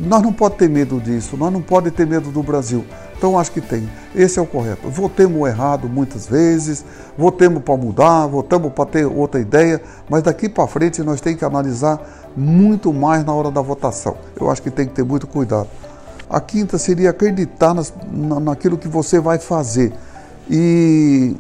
nós 0.01 0.23
não 0.23 0.33
podemos 0.33 0.59
ter 0.59 0.69
medo 0.69 1.01
disso, 1.01 1.37
nós 1.37 1.53
não 1.53 1.63
podemos 1.63 1.97
ter 1.97 2.07
medo 2.07 2.31
do 2.31 2.43
Brasil. 2.43 2.85
Então 3.17 3.39
acho 3.39 3.53
que 3.53 3.61
tem. 3.61 3.89
Esse 4.15 4.39
é 4.39 4.43
o 4.43 4.47
correto. 4.47 4.89
Votemos 4.89 5.49
errado 5.49 5.89
muitas 5.89 6.27
vezes, 6.27 6.85
votemos 7.17 7.63
para 7.63 7.77
mudar, 7.77 8.27
votamos 8.27 8.73
para 8.73 8.85
ter 8.85 9.07
outra 9.07 9.41
ideia, 9.41 9.81
mas 10.11 10.23
daqui 10.23 10.49
para 10.49 10.67
frente 10.67 11.03
nós 11.03 11.21
temos 11.21 11.39
que 11.39 11.45
analisar 11.45 12.01
muito 12.37 12.93
mais 12.93 13.25
na 13.25 13.33
hora 13.33 13.51
da 13.51 13.61
votação. 13.61 14.17
Eu 14.39 14.51
acho 14.51 14.61
que 14.61 14.71
tem 14.71 14.87
que 14.87 14.93
ter 14.93 15.05
muito 15.05 15.27
cuidado. 15.27 15.69
A 16.29 16.41
quinta 16.41 16.77
seria 16.79 17.11
acreditar 17.11 17.73
nas, 17.73 17.93
na, 18.11 18.41
naquilo 18.41 18.77
que 18.77 18.89
você 18.89 19.21
vai 19.21 19.39
fazer 19.39 19.93
e, 20.51 21.37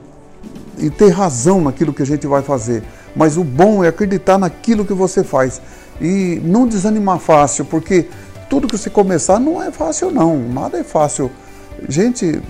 e 0.79 0.88
ter 0.90 1.09
razão 1.09 1.61
naquilo 1.61 1.92
que 1.92 2.03
a 2.03 2.07
gente 2.07 2.27
vai 2.27 2.42
fazer. 2.42 2.83
Mas 3.14 3.37
o 3.37 3.45
bom 3.45 3.83
é 3.83 3.88
acreditar 3.88 4.38
naquilo 4.38 4.85
que 4.85 4.95
você 4.95 5.23
faz 5.25 5.61
e 6.03 6.41
não 6.45 6.67
desanimar 6.67 7.21
fácil, 7.21 7.65
porque 7.65 8.09
tudo 8.51 8.67
que 8.67 8.77
você 8.77 8.91
começar 8.91 9.38
não 9.38 9.62
é 9.62 9.71
fácil 9.71 10.11
não, 10.11 10.37
nada 10.37 10.79
é 10.79 10.83
fácil. 10.83 11.31
Gente, 11.88 12.43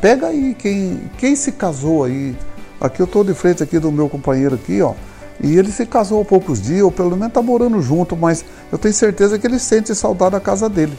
pega 0.00 0.28
aí 0.28 0.56
quem, 0.58 0.98
quem 1.18 1.36
se 1.36 1.52
casou 1.52 2.04
aí. 2.04 2.34
Aqui 2.80 3.00
eu 3.00 3.04
estou 3.04 3.22
de 3.22 3.34
frente 3.34 3.62
aqui 3.62 3.78
do 3.78 3.92
meu 3.92 4.08
companheiro 4.08 4.54
aqui, 4.54 4.80
ó. 4.80 4.94
E 5.42 5.56
ele 5.58 5.70
se 5.70 5.84
casou 5.84 6.22
há 6.22 6.24
poucos 6.24 6.60
dias, 6.60 6.82
ou 6.82 6.90
pelo 6.90 7.10
menos 7.10 7.28
está 7.28 7.42
morando 7.42 7.80
junto, 7.82 8.16
mas 8.16 8.44
eu 8.72 8.78
tenho 8.78 8.94
certeza 8.94 9.38
que 9.38 9.46
ele 9.46 9.58
sente 9.58 9.94
saudade 9.94 10.32
da 10.32 10.40
casa 10.40 10.68
dele. 10.68 10.98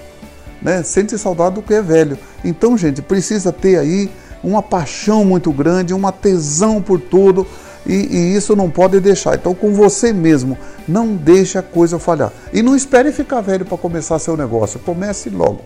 Né? 0.61 0.83
Sente 0.83 1.17
saudade 1.17 1.55
do 1.55 1.61
que 1.61 1.73
é 1.73 1.81
velho. 1.81 2.17
Então, 2.43 2.77
gente, 2.77 3.01
precisa 3.01 3.51
ter 3.51 3.77
aí 3.77 4.09
uma 4.43 4.61
paixão 4.61 5.25
muito 5.25 5.51
grande, 5.51 5.93
uma 5.93 6.11
tesão 6.11 6.81
por 6.81 6.99
tudo 6.99 7.45
e, 7.85 7.93
e, 7.93 8.35
isso 8.35 8.55
não 8.55 8.69
pode 8.69 8.99
deixar. 8.99 9.35
Então, 9.35 9.53
com 9.53 9.73
você 9.73 10.13
mesmo, 10.13 10.57
não 10.87 11.15
deixe 11.15 11.57
a 11.57 11.61
coisa 11.61 11.97
falhar. 11.97 12.31
E 12.53 12.61
não 12.61 12.75
espere 12.75 13.11
ficar 13.11 13.41
velho 13.41 13.65
para 13.65 13.77
começar 13.77 14.19
seu 14.19 14.37
negócio. 14.37 14.79
Comece 14.79 15.29
logo. 15.29 15.61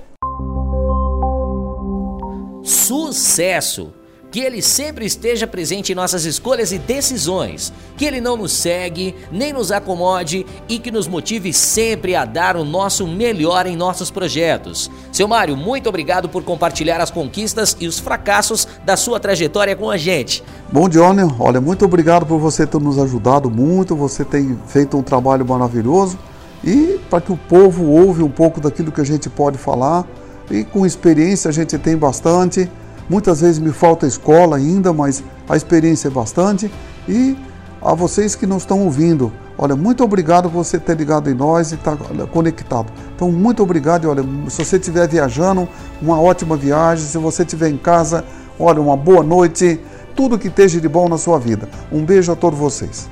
Sucesso! 2.63 3.93
Que 4.35 4.41
Ele 4.41 4.61
sempre 4.61 5.05
esteja 5.05 5.47
presente 5.47 5.93
em 5.93 5.95
nossas 5.95 6.25
escolhas 6.25 6.73
e 6.73 6.77
decisões, 6.77 7.71
que 7.95 8.03
Ele 8.03 8.19
não 8.19 8.35
nos 8.35 8.51
segue, 8.51 9.15
nem 9.31 9.53
nos 9.53 9.71
acomode 9.71 10.45
e 10.67 10.77
que 10.77 10.91
nos 10.91 11.07
motive 11.07 11.53
sempre 11.53 12.17
a 12.17 12.25
dar 12.25 12.57
o 12.57 12.65
nosso 12.65 13.07
melhor 13.07 13.65
em 13.65 13.77
nossos 13.77 14.11
projetos. 14.11 14.91
Seu 15.09 15.25
Mário, 15.25 15.55
muito 15.55 15.87
obrigado 15.87 16.27
por 16.27 16.43
compartilhar 16.43 16.99
as 16.99 17.09
conquistas 17.09 17.77
e 17.79 17.87
os 17.87 17.97
fracassos 17.97 18.67
da 18.83 18.97
sua 18.97 19.21
trajetória 19.21 19.73
com 19.73 19.89
a 19.89 19.95
gente. 19.95 20.43
Bom, 20.69 20.89
Johnny, 20.89 21.21
olha, 21.39 21.61
muito 21.61 21.85
obrigado 21.85 22.25
por 22.25 22.37
você 22.37 22.67
ter 22.67 22.81
nos 22.81 22.99
ajudado 22.99 23.49
muito, 23.49 23.95
você 23.95 24.25
tem 24.25 24.59
feito 24.67 24.97
um 24.97 25.01
trabalho 25.01 25.45
maravilhoso 25.45 26.19
e 26.61 26.99
para 27.09 27.21
que 27.21 27.31
o 27.31 27.37
povo 27.37 27.85
ouve 27.85 28.21
um 28.21 28.29
pouco 28.29 28.59
daquilo 28.59 28.91
que 28.91 28.99
a 28.99 29.05
gente 29.05 29.29
pode 29.29 29.57
falar 29.57 30.05
e 30.51 30.65
com 30.65 30.85
experiência 30.85 31.47
a 31.47 31.53
gente 31.53 31.77
tem 31.77 31.95
bastante. 31.95 32.69
Muitas 33.09 33.41
vezes 33.41 33.59
me 33.59 33.71
falta 33.71 34.07
escola 34.07 34.57
ainda, 34.57 34.91
mas 34.91 35.23
a 35.47 35.55
experiência 35.55 36.07
é 36.07 36.11
bastante. 36.11 36.71
E 37.07 37.37
a 37.81 37.93
vocês 37.93 38.35
que 38.35 38.47
não 38.47 38.57
estão 38.57 38.83
ouvindo, 38.83 39.31
olha, 39.57 39.75
muito 39.75 40.03
obrigado 40.03 40.49
por 40.49 40.63
você 40.63 40.79
ter 40.79 40.97
ligado 40.97 41.29
em 41.29 41.35
nós 41.35 41.71
e 41.71 41.75
estar 41.75 41.95
tá 41.95 42.27
conectado. 42.27 42.91
Então, 43.15 43.31
muito 43.31 43.61
obrigado. 43.61 44.09
Olha, 44.09 44.23
se 44.49 44.65
você 44.65 44.77
estiver 44.77 45.07
viajando, 45.07 45.67
uma 46.01 46.19
ótima 46.19 46.57
viagem. 46.57 47.05
Se 47.05 47.17
você 47.17 47.43
estiver 47.43 47.69
em 47.69 47.77
casa, 47.77 48.25
olha, 48.59 48.81
uma 48.81 48.97
boa 48.97 49.23
noite. 49.23 49.79
Tudo 50.15 50.39
que 50.39 50.47
esteja 50.47 50.81
de 50.81 50.87
bom 50.87 51.07
na 51.07 51.17
sua 51.17 51.37
vida. 51.37 51.69
Um 51.91 52.03
beijo 52.03 52.31
a 52.31 52.35
todos 52.35 52.57
vocês. 52.57 53.09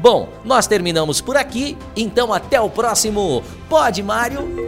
Bom, 0.00 0.28
nós 0.44 0.66
terminamos 0.66 1.20
por 1.20 1.36
aqui, 1.36 1.76
então 1.96 2.32
até 2.32 2.60
o 2.60 2.70
próximo 2.70 3.42
Pode 3.68 4.02
Mário. 4.02 4.67